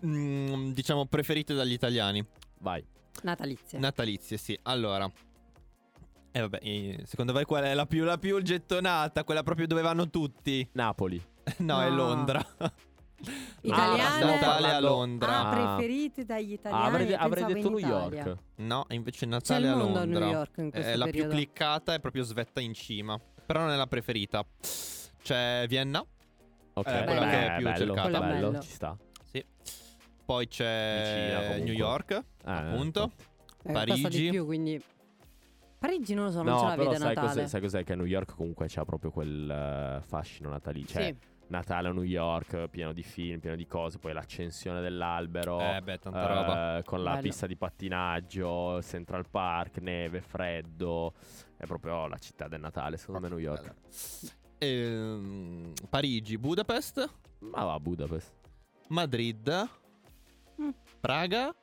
[0.05, 2.25] mm, diciamo, preferite dagli italiani.
[2.59, 2.83] Vai.
[3.23, 3.79] Natalizie.
[3.79, 4.57] Natalizie, sì.
[4.63, 5.09] Allora.
[6.31, 9.23] E vabbè, eh, secondo voi qual è la più, la più gettonata?
[9.23, 10.67] Quella proprio dove vanno tutti?
[10.73, 11.21] Napoli.
[11.59, 11.95] No, è No.
[11.95, 12.45] Londra.
[13.61, 14.21] Italiane?
[14.21, 15.27] Ah, Natale a Londra.
[15.27, 15.75] Ah, Ah.
[15.75, 16.85] preferite dagli Ah, italiani.
[16.87, 18.23] avrei, avrei pensavo detto in New Italia.
[18.25, 18.39] York.
[18.57, 20.19] No, invece C'è Natale il a mondo a Londra.
[20.25, 21.27] New York in questo è la periodo.
[21.29, 23.19] più cliccata e proprio svetta in cima.
[23.45, 24.45] Però non è la preferita.
[25.23, 25.99] C'è Vienna.
[26.73, 28.17] Ok, Eh, quella beh, che è più bello, cercata.
[28.17, 28.59] È bello.
[28.61, 28.97] ci sta.
[30.29, 31.63] Poi c'è Vicina.
[31.65, 32.11] New York.
[32.11, 33.11] Eh, appunto.
[33.63, 34.01] Eh, Parigi.
[34.03, 34.79] costa di più, quindi...
[35.79, 37.27] Parigi non lo so, non No, ce la però vede a sai Natale.
[37.33, 37.83] cos'è, sai cos'è?
[37.83, 40.99] Che a New York comunque c'ha proprio quel eh, fascino natalizio.
[40.99, 41.27] Cioè, Sì.
[41.47, 43.97] Natale a New York, pieno di film, pieno di cose.
[43.97, 45.59] Poi l'accensione dell'albero.
[45.59, 46.81] Eh beh, tanta eh, roba.
[46.85, 47.21] Con la Bello.
[47.23, 51.13] pista di pattinaggio, Central Park, neve, freddo.
[51.57, 53.73] È proprio la città del Natale, secondo me New York.
[54.59, 57.09] Ehm, Parigi, Budapest,
[57.39, 58.31] Ma va a Budapest.
[58.89, 59.69] Madrid.
[60.99, 61.55] Praga,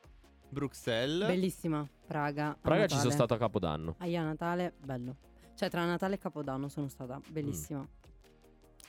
[0.48, 1.26] Bruxelles.
[1.28, 2.56] Bellissima Praga.
[2.60, 3.96] Praga ci sono stato a Capodanno.
[3.98, 5.16] Ah, io a Natale, bello.
[5.54, 7.86] Cioè, tra Natale e Capodanno sono stata bellissima.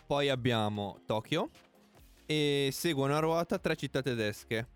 [0.05, 1.49] Poi abbiamo Tokyo.
[2.25, 4.67] E seguono a ruota tre città tedesche: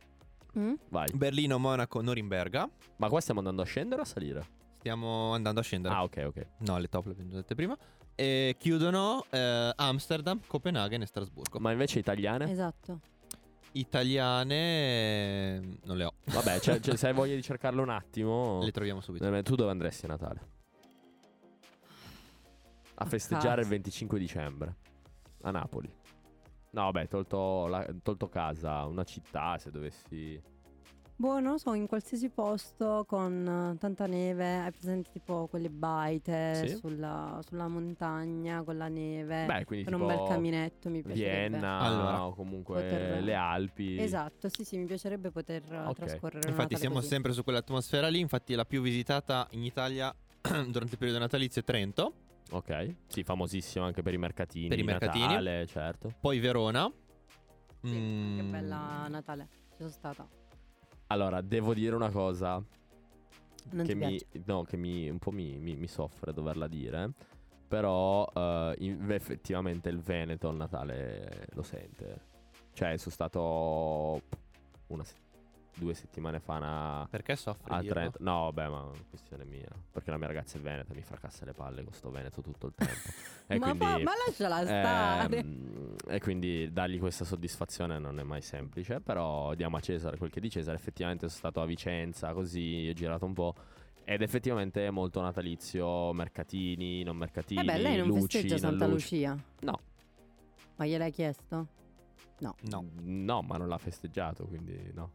[0.57, 0.73] Mm?
[0.89, 1.07] Vai.
[1.13, 2.69] Berlino, Monaco, Norimberga.
[2.97, 4.45] Ma qua stiamo andando a scendere o a salire?
[4.79, 5.93] Stiamo andando a scendere.
[5.93, 6.47] Ah, ok, ok.
[6.59, 7.77] No, le top le abbiamo dette prima.
[8.15, 11.59] E chiudono eh, Amsterdam, Copenaghen e Strasburgo.
[11.59, 12.49] Ma invece italiane?
[12.51, 12.99] Esatto.
[13.73, 16.13] Italiane eh, non le ho.
[16.25, 18.61] Vabbè, cioè, cioè, se hai voglia di cercarlo un attimo.
[18.63, 19.33] Le troviamo subito.
[19.33, 20.47] Eh, Tu dove andresti a Natale?
[22.95, 23.69] A festeggiare il casa.
[23.69, 24.75] 25 dicembre.
[25.41, 25.91] A Napoli.
[26.71, 30.41] No, vabbè, tolto, la- tolto casa, una città, se dovessi...
[31.21, 35.69] Boh, non lo so, in qualsiasi posto con eh, tanta neve, hai presente tipo quelle
[35.69, 36.75] baite Sì.
[36.77, 41.49] sulla, sulla montagna con la neve, Beh, quindi con tipo un bel caminetto mi piacerebbe.
[41.49, 42.25] Vienna Allora.
[42.25, 43.99] o comunque Poter- le Alpi.
[43.99, 45.93] Esatto, sì, sì, mi piacerebbe poter eh, Ok.
[45.93, 47.07] trascorrere un Infatti siamo così.
[47.09, 48.19] sempre su quell'atmosfera lì.
[48.19, 50.11] Infatti la più visitata in Italia
[50.41, 52.13] durante il periodo natalizio è Trento.
[52.49, 52.95] Ok.
[53.05, 54.69] Sì, famosissimo anche per i mercatini.
[54.69, 55.25] Per i mercatini.
[55.27, 56.11] Natale, certo.
[56.19, 56.91] Poi Verona.
[57.83, 60.27] Sì, Che Mm, bella Natale, ci sono stata.
[61.11, 62.63] Allora, devo dire una cosa
[63.71, 67.11] Non che mi, no, che mi, un po' mi, mi- mi soffre doverla dire.
[67.67, 72.29] Però eh, in- effettivamente il Veneto il Natale lo sente.
[72.73, 74.21] Cioè, sono stato
[74.87, 75.15] una se-
[75.75, 77.81] due settimane fa una- Perché soffri a?
[77.83, 78.17] Trento.
[78.21, 79.67] No, vabbè, ma è una questione mia.
[79.91, 82.73] Perché la mia ragazza è veneta, mi fracassa le palle con sto Veneto tutto il
[82.75, 82.93] tempo.
[83.47, 85.37] e ma, quindi, fa- ma lasciala stare.
[85.37, 88.99] Ehm, e quindi dargli questa soddisfazione non è mai semplice.
[89.01, 90.77] Però diamo a Cesare quel che è di Cesare.
[90.77, 93.55] Effettivamente sono stato a Vicenza, così ho girato un po'.
[94.03, 97.61] Ed effettivamente è molto natalizio, mercatini, non mercatini.
[97.61, 99.15] Eh beh, lei non luci, festeggia Santa luci.
[99.15, 99.37] Lucia?
[99.61, 99.79] No.
[100.75, 101.67] Ma gliel'hai chiesto?
[102.39, 102.55] No.
[102.61, 102.85] No.
[103.03, 105.11] No, ma non l'ha festeggiato, quindi no.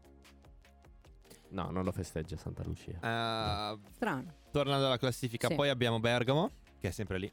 [1.49, 2.91] No, non lo festeggia Santa Lucia.
[2.93, 4.33] Eh, Strano.
[4.51, 5.55] tornando alla classifica, Sì.
[5.55, 7.31] poi abbiamo Bergamo, che è sempre lì,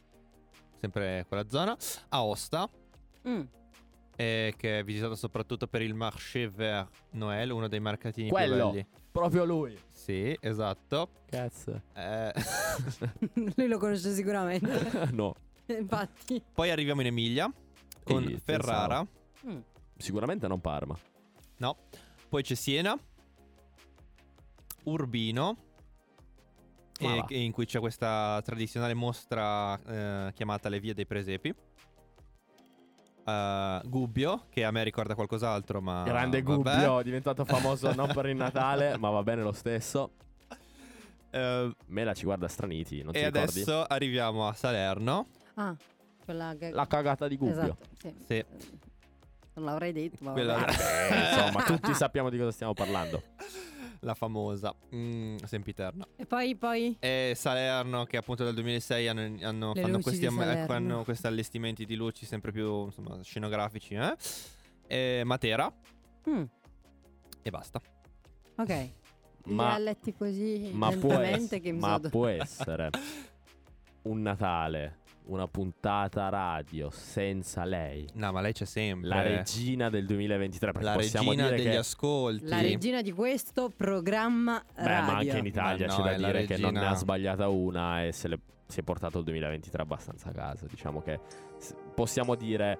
[0.76, 1.76] sempre quella zona.
[2.10, 2.68] Aosta,
[3.28, 3.40] Mm.
[4.16, 8.54] eh, che è visitata soprattutto per il Marché Vert Noël, uno dei mercatini Quello.
[8.54, 8.86] più belli.
[9.10, 9.78] Proprio lui.
[9.90, 11.22] Sì, esatto.
[11.26, 11.82] Cazzo.
[11.94, 12.32] Eh,
[13.56, 14.66] Lui lo conosce sicuramente.
[15.12, 15.34] no.
[15.66, 16.42] Infatti.
[16.52, 17.50] poi arriviamo in Emilia
[18.02, 19.06] con Ehi, Ferrara.
[19.46, 19.58] Mm.
[19.96, 20.96] Sicuramente non Parma.
[21.58, 21.76] No.
[22.28, 22.98] Poi c'è Siena,
[24.84, 25.56] Urbino,
[26.98, 31.54] e- e in cui c'è questa tradizionale mostra eh, chiamata Le Vie dei Presepi.
[33.26, 36.02] Eh, Gubbio, che a me ricorda qualcos'altro, ma.
[36.04, 36.54] Grande vabbè.
[36.56, 40.12] Gubbio, diventato famoso non per il Natale, ma va bene lo stesso.
[41.30, 43.60] Eh, Mela ci guarda straniti, non ti e ricordi?
[43.62, 45.26] adesso arriviamo a Salerno.
[45.54, 45.74] Ah,
[46.24, 46.54] quella.
[46.70, 47.60] La cagata di Gubbio.
[47.62, 48.14] Esatto, sì.
[48.26, 48.44] Sì.
[49.54, 50.72] Non l'avrei detto, ma Quella- vabbè.
[51.10, 53.22] Eh, insomma, tutti sappiamo di cosa stiamo parlando.
[54.04, 56.06] La famosa mm, Sempiterna.
[56.16, 56.96] E poi, poi...
[57.00, 61.96] E Salerno, che appunto dal 2006 hanno, hanno- fanno, questi, ecco, hanno questi allestimenti di
[61.96, 63.94] luci sempre più insomma, scenografici.
[63.94, 64.14] Eh?
[64.86, 65.72] E Matera
[66.28, 66.42] Mm,
[67.42, 67.80] e basta.
[68.56, 68.90] ok.
[69.46, 72.90] Ma- ha letti così Ma può, lentamente ess- che mi ma sono può essere
[74.02, 78.06] un Natale, una puntata radio senza lei.
[78.14, 79.08] No, ma lei c'è sempre.
[79.08, 80.72] La regina del 2023.
[80.72, 82.48] Perché La possiamo regina dire degli che, ascolti.
[82.48, 85.12] La regina di questo programma Beh, radio.
[85.12, 86.90] ma anche in Italia Ma c'è no, da dire che non ne regina.
[86.90, 90.66] ha sbagliata una e se le- si è portato il 2023 abbastanza a casa.
[90.66, 91.18] Diciamo che
[91.94, 92.78] possiamo dire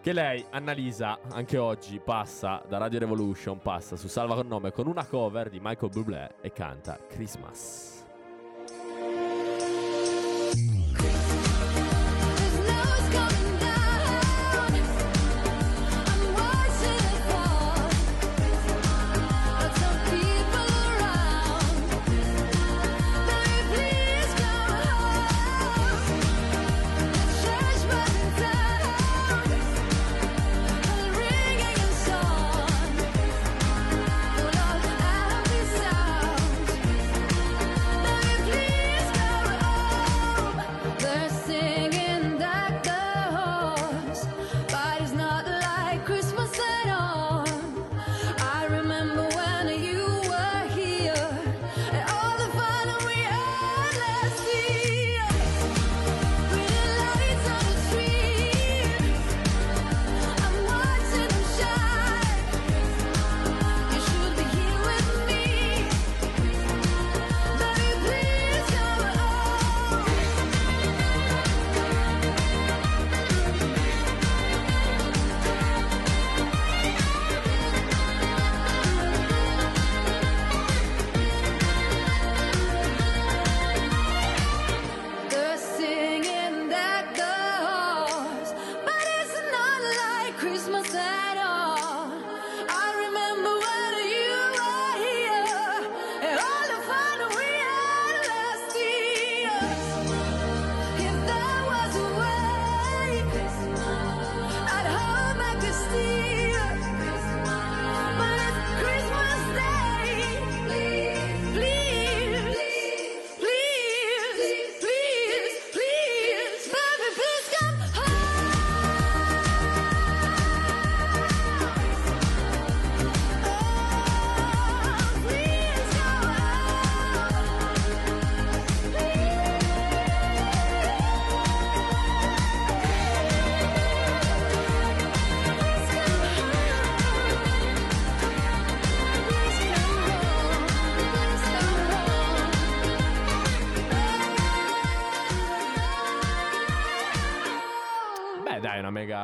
[0.00, 4.86] che lei, Annalisa, anche oggi passa da Radio Revolution, passa su Salva con nome con
[4.86, 7.93] una cover di Michael Bublé e canta Christmas.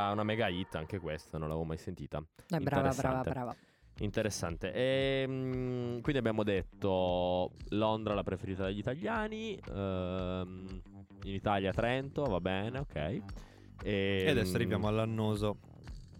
[0.00, 2.22] Mega, una mega hit anche questa, non l'avevo mai sentita.
[2.48, 3.30] Dai, brava, brava, Interessante.
[3.30, 3.56] brava.
[3.98, 4.72] Interessante.
[4.72, 9.58] Ehm, quindi abbiamo detto Londra la preferita dagli italiani.
[9.72, 10.82] ehm,
[11.24, 12.94] in Italia Trento, va bene, ok.
[12.96, 13.22] Ehm,
[13.82, 15.58] E adesso arriviamo all'annoso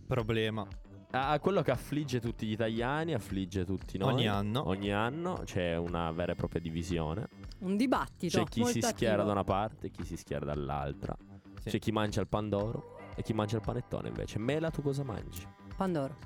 [0.07, 0.67] problema.
[1.13, 4.13] a quello che affligge tutti gli italiani, affligge tutti noi.
[4.13, 4.69] Ogni anno.
[4.69, 7.29] Ogni anno c'è una vera e propria divisione.
[7.61, 8.39] Un dibattito.
[8.39, 9.27] C'è chi molto si schiera attivo.
[9.27, 11.17] da una parte e chi si schiera dall'altra.
[11.63, 11.71] Sì.
[11.71, 14.39] C'è chi mangia il pandoro e chi mangia il panettone invece.
[14.39, 15.47] Mela, tu cosa mangi?
[15.77, 16.17] Pandoro.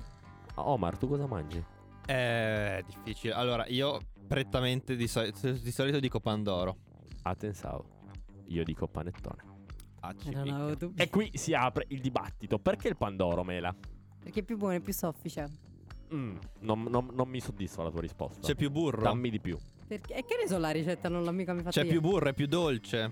[0.55, 1.63] Omar, tu cosa mangi?
[2.05, 3.33] È difficile.
[3.33, 6.77] Allora, io prettamente di, soli- di solito dico Pandoro.
[7.23, 7.85] Ah, pensavo.
[8.47, 9.43] Io dico panettone.
[10.01, 10.55] Ah, ci Eh, non picca.
[10.55, 11.01] avevo dubbi.
[11.01, 12.59] E qui si apre il dibattito.
[12.59, 13.75] Perché il pandoro, Mela?
[14.19, 15.49] Perché è più buono, è più soffice.
[16.13, 18.39] Mm, non, non- non mi soddisfa la tua risposta.
[18.45, 19.01] C'è più burro.
[19.01, 19.57] Dammi di più.
[19.87, 21.91] Perché, e che ne so la ricetta, non l'ho mica mi fatta C'è io.
[21.91, 23.11] più burro, è più dolce.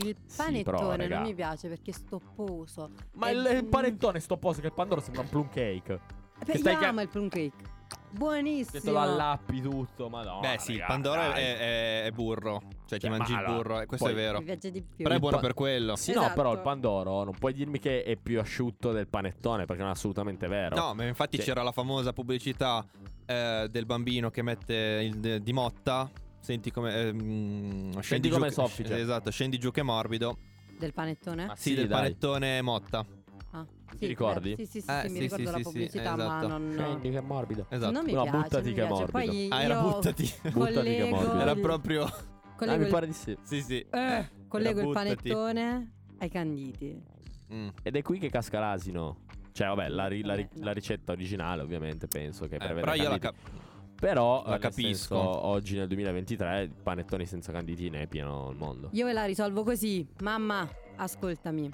[0.00, 1.18] Il Sì, panettone però, raga.
[1.18, 2.90] non mi piace perché è stopposo.
[3.14, 6.00] Ma E- il, il panettone sto posto che il pandoro sembra un plum cake.
[6.38, 7.52] Beh, Che stai io che- amo il plum cake.
[7.88, 8.80] Che Buonissimo.
[8.82, 10.40] te lo allappi tutto, madonna.
[10.52, 12.60] Beh, sì, il Pandoro è, è- è burro.
[12.86, 13.80] Cioè, ti Cioè, mangi ma il burro.
[13.80, 14.38] e questo poi- è vero.
[14.38, 15.04] Mi piace di più.
[15.04, 15.96] Però è buono pa- per quello.
[15.96, 16.34] Sì, no, Esatto.
[16.34, 19.94] però il pandoro non puoi dirmi che è più asciutto del panettone perché non è
[19.94, 20.76] assolutamente vero.
[20.76, 22.86] No, ma infatti Cioè- c'era la famosa pubblicità
[23.26, 26.10] eh, del bambino che mette il de- di motta.
[26.40, 26.94] Senti come.
[26.94, 28.98] ehm, giù come che- soffice.
[28.98, 30.38] Esatto, scendi giù che è morbido.
[30.78, 31.46] Del panettone?
[31.46, 32.00] Ma Sì, sì, del dai.
[32.02, 33.04] panettone motta.
[33.50, 33.66] Ah,
[33.98, 34.54] Ti ricordi?
[34.56, 36.46] Sì, sì, sì, Eh, sì, mi sì, ricordo sì, la sì, sì, pubblicità, ma esatto.
[36.46, 36.72] non...
[36.72, 37.66] Scendi che è morbido.
[37.68, 37.92] Esatto.
[37.92, 39.10] Non mi No, piace, buttati non che è morbido.
[39.32, 40.32] Poi Ah, era buttati.
[40.52, 41.40] Buttati che è morbido.
[41.40, 42.04] Era proprio.
[42.04, 42.24] Ah,
[42.56, 43.36] collego mi il- pare di sì.
[43.42, 43.86] Sì, sì.
[43.90, 47.02] eh, collego il panettone ai canditi.
[47.52, 47.68] Mm.
[47.82, 49.24] Ed è qui che casca l'asino.
[49.52, 53.08] Cioè, vabbè, la, ri- la ri- la ricetta originale, ovviamente, penso che Eh, però io
[53.08, 53.34] la, cap-
[54.00, 54.92] Però, la eh, capisco.
[54.92, 58.88] senso, oggi nel 2023, panettoni senza canditi ne è pieno il mondo.
[58.92, 60.06] Io ve la risolvo così.
[60.20, 61.70] Mamma, ascoltami.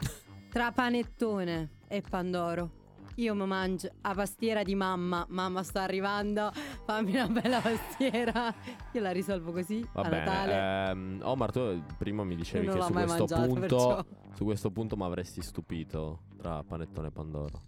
[0.49, 2.71] Tra panettone e pandoro,
[3.17, 5.27] io mi mangio la pastiera di mamma.
[5.29, 6.51] Mamma sta arrivando,
[6.87, 8.55] fammi una bella pastiera.
[8.93, 10.25] Io la risolvo così Va a bene.
[10.25, 10.91] Natale.
[10.91, 13.61] ehm, Omar, tu prima mi dicevi che su questo mangiato, punto.
[13.61, 14.05] perciò.
[14.35, 17.63] Su questo punto mi avresti stupito tra panettone e pandoro.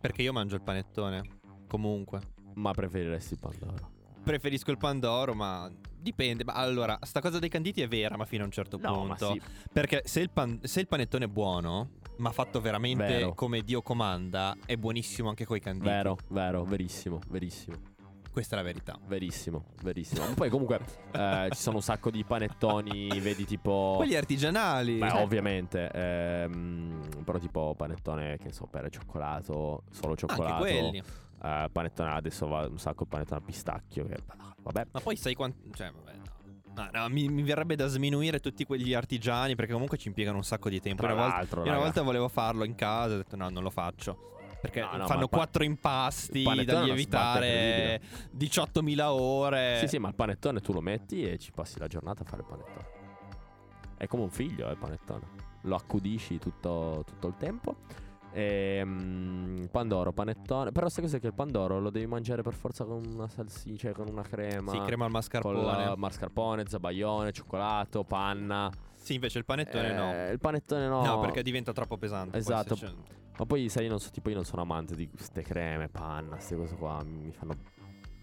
[0.00, 1.22] Perché io mangio il panettone.
[1.66, 2.36] Comunque.
[2.58, 3.90] Ma preferiresti il pandoro.
[4.22, 6.44] Preferisco il pandoro, ma dipende.
[6.44, 9.14] Ma allora, sta cosa dei canditi è vera, ma fino a un certo No, ma
[9.14, 9.32] punto.
[9.32, 9.40] sì.
[9.72, 13.34] Perché se il, pan- se il panettone è buono, ma fatto veramente Vero.
[13.34, 15.88] come Dio comanda, è buonissimo anche coi canditi.
[15.88, 17.76] Vero, vero, verissimo, verissimo.
[18.30, 18.98] Questa è la verità.
[19.06, 20.24] Verissimo, verissimo.
[20.34, 20.78] Poi comunque
[21.12, 23.94] eh, ci sono un sacco di panettoni, vedi tipo...
[23.96, 24.98] Quelli artigianali.
[24.98, 30.58] Beh, Cioè, ovviamente, ehm, però tipo panettone, che ne so, per cioccolato, solo cioccolato.
[30.60, 31.02] quelli.
[31.42, 34.16] Eh, panettone adesso va un sacco il panettone a pistacchio, che
[34.62, 34.86] vabbè.
[34.92, 35.58] Ma poi sai quanto.
[35.72, 36.36] Cioè, vabbè, no.
[36.74, 40.44] No, no, mi, mi verrebbe da sminuire tutti quegli artigiani perché comunque ci impiegano un
[40.44, 41.02] sacco di tempo.
[41.02, 44.26] Tra Una volta, una volta volevo farlo in casa, ho detto no, non lo faccio.
[44.60, 48.00] Perché No, fanno quattro impasti il panettone da lievitare
[48.36, 49.78] 18.000 ore.
[49.80, 52.42] Sì, sì, ma il panettone tu lo metti e ci passi la giornata a fare
[52.42, 52.86] il panettone.
[53.96, 55.46] È come un figlio, eh, il panettone.
[55.62, 57.76] Lo accudisci tutto, tutto il tempo.
[58.32, 60.70] E, pandoro, panettone.
[60.72, 63.92] Però sai cos'è che il pandoro lo devi mangiare per forza con una salsiccia, cioè
[63.92, 64.70] con una crema.
[64.72, 65.54] Sì, crema al mascarpone.
[65.56, 68.70] Con la mascarpone, zabaione, cioccolato, panna.
[68.94, 70.12] Sì, invece il panettone no.
[70.12, 71.04] Eh, Il panettone no.
[71.04, 72.30] No, perché diventa troppo pesante.
[72.32, 72.74] poi Esatto.
[72.74, 72.92] se c'è-
[73.38, 76.30] Ma poi sai, io non so, tipo io non sono amante di queste creme, panna,
[76.34, 77.00] queste cose qua.
[77.04, 77.54] Mi fanno.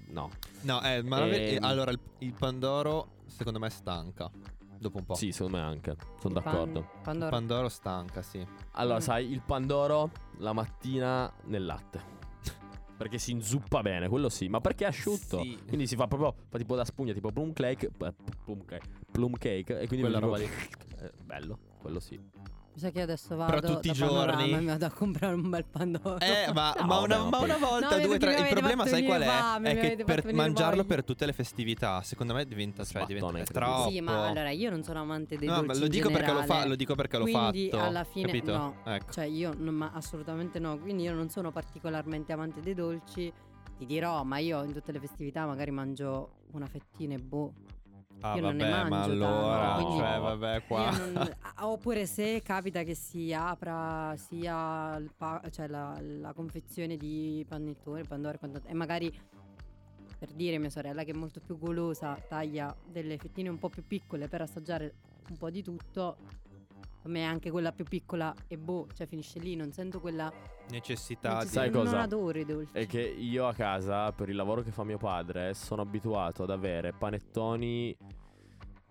[0.10, 0.30] No.
[0.62, 1.64] No, eh, ma la ver- Ehm.
[1.64, 4.30] allora il, il pandoro secondo me stanca.
[4.78, 5.13] Dopo un po'.
[5.15, 5.95] Sì, secondo me anche.
[6.19, 6.80] Sono Il pan- d'accordo.
[6.80, 7.30] Il Pandoro.
[7.32, 8.45] pandoro stanca, sì.
[8.73, 9.01] Allora, Mm.
[9.01, 12.13] sai, il pandoro la mattina nel latte.
[12.97, 14.47] Perché si inzuppa bene, quello sì.
[14.47, 15.41] Ma perché è asciutto?
[15.41, 15.59] Sì.
[15.67, 17.88] Quindi si fa proprio fa tipo da spugna, tipo plum cake.
[17.88, 18.13] eh,
[18.45, 18.89] Plum cake.
[19.11, 20.47] Plum cake e quindi Quella roba lì.
[20.97, 22.17] Eh, bello, quello sì.
[22.76, 25.63] Mi sa che adesso vado tutti i giorni- e mi vado a comprare un bel
[25.63, 26.19] pandoro.
[26.19, 28.34] Eh, ma, No, ma una, ma una volta, No, due, tre.
[28.38, 29.26] Il problema, sai qual è?
[29.26, 30.95] fame, è che per mangiarlo voglia.
[30.95, 33.89] per tutte le festività, secondo me diventa, cioè, diventa troppo.
[33.89, 36.43] Sì, ma allora io non sono amante dei No, dolci ma lo dico perché lo,
[36.43, 37.82] fa, lo dico perché l'ho Quindi fatto.
[37.84, 38.51] alla fine capito?
[38.57, 38.76] no.
[38.84, 39.11] Ecco.
[39.13, 43.32] Cioè io non- ma assolutamente no, quindi io non sono particolarmente amante dei dolci.
[43.78, 47.53] Ti dirò, ma io in tutte le festività magari mangio una fettina e boh.
[48.22, 50.89] Ah, io non ne vabbè, ma mangio tanto, allora, quindi- cioè, vabbè, qua.
[50.97, 58.03] Non- oppure se capita che si apra sia pa- cioè la, la confezione di panettone,
[58.03, 59.13] pandoro e magari
[60.18, 63.86] per dire mia sorella che è molto più golosa taglia delle fettine un po' più
[63.86, 64.93] piccole per assaggiare
[65.30, 66.18] un po' di tutto.
[67.06, 70.32] A me anche quella più piccola e boh, cioè finisce lì, non sento quella
[70.70, 71.49] Necessità di...
[71.49, 72.01] Sai non cosa?
[72.01, 72.72] adoro i dolci.
[72.74, 76.49] È che io a casa, per il lavoro che fa mio padre, sono abituato ad
[76.49, 77.95] avere panettoni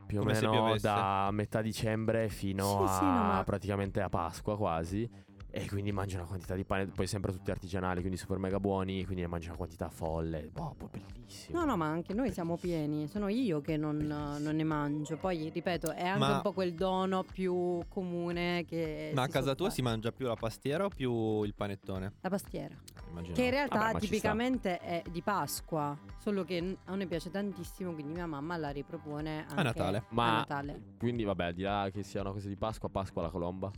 [0.07, 4.01] più o Come se meno da metà dicembre fino Sì, a sì, no, ma- praticamente
[4.01, 5.11] a Pasqua quasi.
[5.57, 9.05] E quindi mangio una quantità di pane, poi sempre tutti artigianali, quindi super mega buoni,
[9.05, 10.51] quindi ne mangio una quantità folle.
[10.53, 11.61] Boh, boh, bellissimo.
[11.61, 13.07] No, no, ma anche noi siamo pieni.
[13.07, 15.17] Sono io che non, non ne mangio.
[15.17, 19.13] Poi, ripeto, è anche Ma- un po' quel dono più comune che.
[19.15, 22.15] Ma a casa tua si mangia più la pastiera o più il panettone?
[22.21, 22.75] La pastiera.
[23.11, 23.35] Immagino.
[23.35, 25.97] Che in realtà Vabbè, tipicamente è di Pasqua.
[26.19, 30.05] Solo che a noi piace tantissimo, quindi mia mamma la ripropone anche Natale.
[30.09, 30.83] Ma- a Natale.
[30.99, 33.71] Quindi vabbè, al di là che sia una cosa di Pasqua, Pasqua la colomba.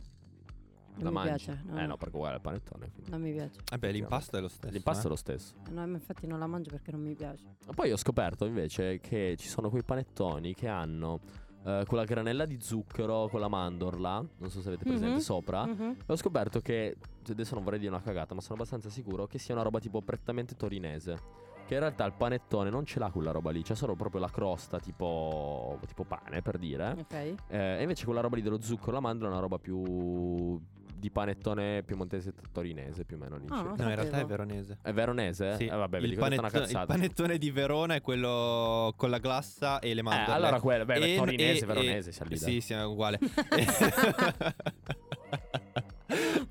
[1.03, 1.45] Non la mi mangi?
[1.45, 1.87] piace, no, eh no.
[1.87, 2.89] no, perché uguale al panettone.
[2.91, 3.09] quindi.
[3.11, 3.59] Non mi piace.
[3.71, 4.73] Eh beh, l'impasto è lo stesso.
[4.73, 5.09] L'impasto è eh.
[5.09, 5.53] lo stesso.
[5.69, 7.43] No, ma infatti non la mangio perché non mi piace.
[7.65, 11.19] Ma Poi ho scoperto invece che ci sono quei panettoni che hanno
[11.65, 14.25] eh, quella granella di zucchero con la mandorla.
[14.37, 15.19] Non so se avete presente Mhm.
[15.19, 15.65] sopra.
[15.65, 15.95] Mhm.
[16.05, 19.27] E Ho scoperto che, cioè, adesso non vorrei dire una cagata, ma sono abbastanza sicuro
[19.27, 21.45] che sia una roba tipo prettamente torinese.
[21.67, 24.29] Che in realtà il panettone non ce l'ha quella roba lì, c'è solo proprio la
[24.29, 26.91] crosta tipo, tipo pane per dire.
[26.97, 27.13] Ok.
[27.13, 30.57] Eh, e invece quella roba lì dello zucchero e la mandorla è una roba più
[30.97, 33.45] di panettone piemontese torinese più o meno lì.
[33.49, 34.79] Ah, No, in realtà è veronese.
[34.81, 35.55] È veronese?
[35.57, 35.65] Sì.
[35.65, 39.99] Eh vabbè, il, panettone, il panettone di Verona è quello con la glassa e le
[39.99, 40.33] Eh, mandorle.
[40.33, 42.45] allora quello, beh, E- torinese, e- veronese, e- si allida.
[42.45, 43.19] Sì, sì, è uguale.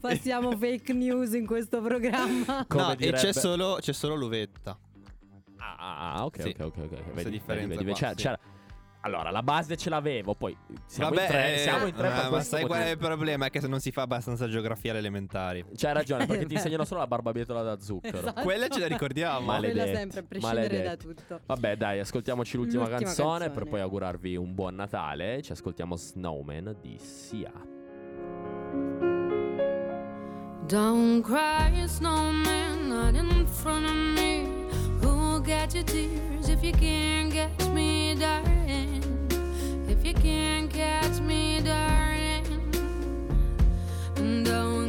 [0.00, 2.64] Passiamo fake news in questo programma.
[2.68, 4.78] Come no, e direbbe- c'è solo, c'è solo l'uvetta.
[5.58, 6.48] Ah, ah, ah, ok, Sì.
[6.48, 6.88] ok, ok, ok.
[6.90, 8.16] Vedi, vedi, differenza vedi, qua, c'era- sì.
[8.22, 8.38] c'era-
[9.06, 12.20] Allora, la base ce l'avevo, poi siamo Vabbè, in tre, eh, siamo in tre ma,
[12.22, 13.46] per ma sai qual è il problema?
[13.46, 15.64] È che se non si fa abbastanza geografia alle elementari.
[15.76, 18.18] C'hai ragione, perché ti insegnano solo la barbabietola da zucchero.
[18.18, 18.42] Esatto.
[18.42, 19.46] Quelle ce le ricordiamo.
[19.46, 21.06] Male- Quella Maledetti, sempre, a prescindere da maledetti.
[21.06, 21.40] tutto.
[21.46, 23.54] Vabbè, dai, ascoltiamoci l'ultima, L'ultima canzone, canzone.
[23.54, 25.40] per poi augurarvi un buon Natale.
[25.40, 27.52] Ci ascoltiamo Snowman di Sia.
[30.66, 34.48] Don't cry, snowman, not in front of me.
[35.00, 38.65] Who'll get your tears if you can't catch me, darling?
[40.06, 42.44] You can't catch me, darling.
[44.44, 44.85] Don't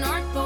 [0.00, 0.45] North Pole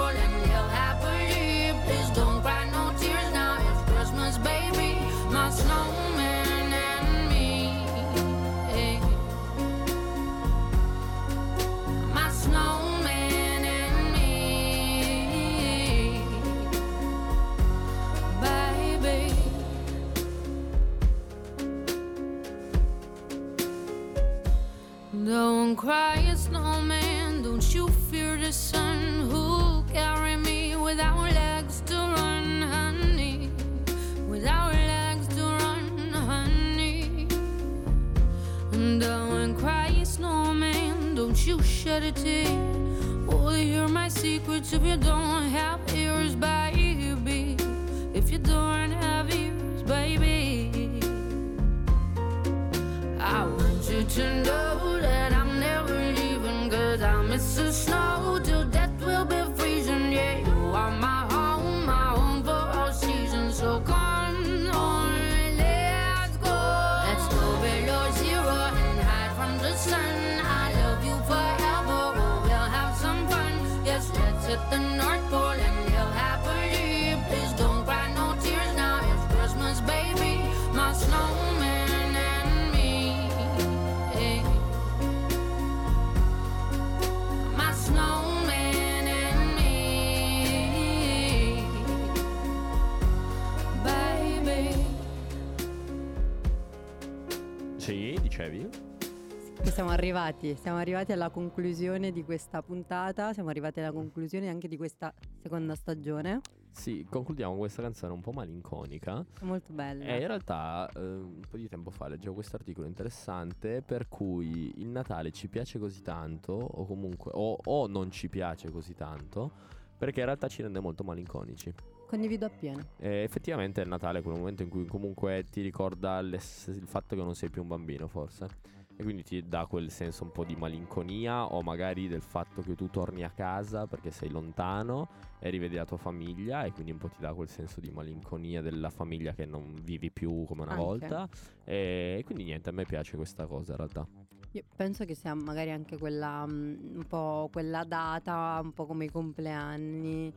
[100.11, 105.15] arrivati, siamo arrivati alla conclusione di questa puntata, siamo arrivati alla conclusione anche di questa
[105.41, 106.41] seconda stagione.
[106.73, 109.25] Sì, concludiamo questa canzone un po' malinconica.
[109.43, 110.05] Molto bella.
[110.05, 114.73] E in realtà eh, un po' di tempo fa leggevo questo articolo interessante per cui
[114.81, 119.69] il Natale ci piace così tanto o comunque o, o non ci piace così tanto
[119.97, 121.73] perché in realtà ci rende molto malinconici.
[122.09, 122.83] Condivido appieno.
[122.99, 127.23] E effettivamente il Natale è quel momento in cui comunque ti ricorda il fatto che
[127.23, 128.79] non sei più un bambino forse.
[129.01, 132.75] E quindi ti dà quel senso un po' di malinconia o magari del fatto che
[132.75, 135.09] tu torni a casa perché sei lontano
[135.39, 138.61] e rivedi la tua famiglia e quindi un po' ti dà quel senso di malinconia
[138.61, 140.85] della famiglia che non vivi più come una Anche.
[140.85, 141.27] volta.
[141.65, 144.07] E quindi niente, a me piace questa cosa in realtà.
[144.53, 149.07] Io penso che sia magari anche quella mm, un po' quella data, un po' come
[149.07, 150.31] i compleanni,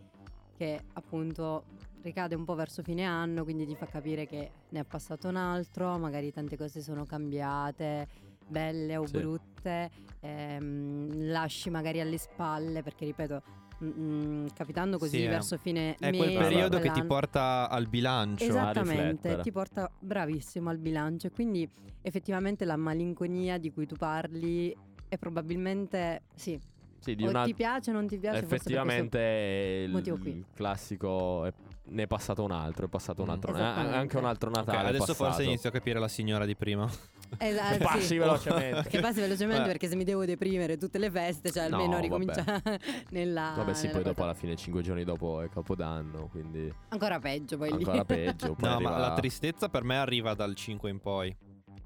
[0.55, 1.65] che appunto
[2.01, 5.35] ricade un po' verso fine anno, quindi ti fa capire che ne è passato un
[5.35, 8.07] altro, magari tante cose sono cambiate,
[8.47, 9.17] belle o Sì.
[9.17, 9.89] brutte,
[10.21, 13.41] ehm, lasci magari alle spalle, perché ripeto,
[13.83, 17.69] mm, mm, capitando così Sì, è- verso fine È mese, quel periodo che ti porta
[17.69, 18.43] al bilancio.
[18.43, 21.69] Esattamente, ti porta bravissimo al bilancio e quindi
[22.01, 24.75] effettivamente la malinconia di cui tu parli
[25.07, 26.59] è probabilmente sì,
[27.03, 27.43] Sì, di o una...
[27.43, 28.39] ti piace o non ti piace.
[28.39, 31.53] Effettivamente il, il classico è-
[31.85, 33.31] ne è passato un altro, è passato un Mm.
[33.31, 33.95] altro, eh, Esattamente.
[33.97, 34.85] anche un altro Natale.
[34.85, 36.89] è adesso forse inizio a capire la signora di prima.
[37.39, 37.79] Esatto, sì.
[37.79, 38.89] Passi velocemente.
[38.89, 39.67] Che passi velocemente Eh.
[39.67, 42.01] perché se mi devo deprimere tutte le feste, cioè No, almeno vabbè.
[42.03, 42.61] ricomincia
[43.09, 47.17] nella Vabbè, sì, nella poi dopo alla fine, cinque giorni dopo è Capodanno, quindi ancora
[47.19, 47.75] peggio poi lì.
[47.77, 48.53] ancora peggio.
[48.55, 51.35] Poi No, arriva- ma la tristezza per me arriva dal 5 in poi.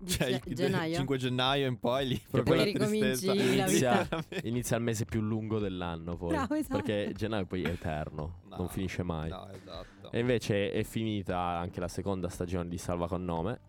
[0.06, 0.96] Cioè, gennaio.
[0.96, 3.34] 5 gennaio in poi lì proprio poi la tristezza.
[3.34, 4.08] Inizia,
[4.44, 6.30] inizia il mese più lungo dell'anno poi.
[6.30, 6.82] Bravo, esatto.
[6.82, 9.30] Perché gennaio poi è eterno, No, non finisce mai.
[9.30, 10.12] No, esatto.
[10.12, 13.60] E invece è finita anche la seconda stagione di Salva con nome.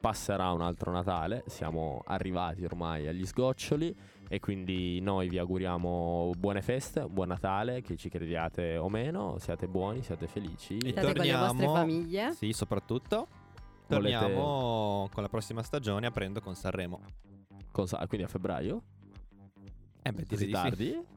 [0.00, 3.94] Passerà un altro Natale, siamo arrivati ormai agli sgoccioli
[4.28, 9.68] e quindi noi vi auguriamo buone feste, buon Natale, che ci crediate o meno, siate
[9.68, 10.78] buoni, siate felici.
[10.78, 12.32] E State con le vostre torniamo- famiglie.
[12.32, 13.28] Sì, soprattutto.
[13.96, 17.00] Volete- Torniamo con la prossima stagione aprendo con Sanremo.
[17.72, 18.82] Con sa- quindi a febbraio?
[20.02, 20.98] Eh beh, Così tardi?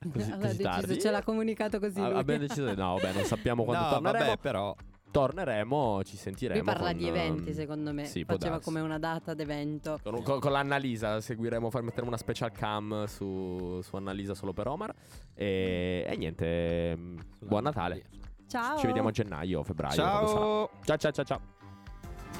[0.00, 0.98] Così, così deciso, tardi?
[1.00, 2.00] ce l'ha comunicato così.
[2.00, 2.18] Ah, lui.
[2.20, 4.24] Abbiamo deciso di no, vabbè, non sappiamo quando No, torneremo.
[4.24, 4.74] vabbè, però
[5.10, 6.62] Torneremo, ci sentiremo.
[6.62, 8.04] Lui parla con, di eventi, ehm, secondo me.
[8.06, 9.98] sì, Faceva come una data d'evento.
[10.02, 14.68] Con, con- con l'Annalisa seguiremo, far- metteremo una special cam su, su Annalisa solo per
[14.68, 14.94] Omar.
[15.34, 18.04] E, e niente, mm, buon Natale.
[18.46, 18.78] Ciao.
[18.78, 20.00] Ci vediamo a gennaio, febbraio.
[20.00, 20.38] quando sarà.
[20.40, 20.70] Ciao!
[20.84, 21.40] Ciao ciao ciao ciao.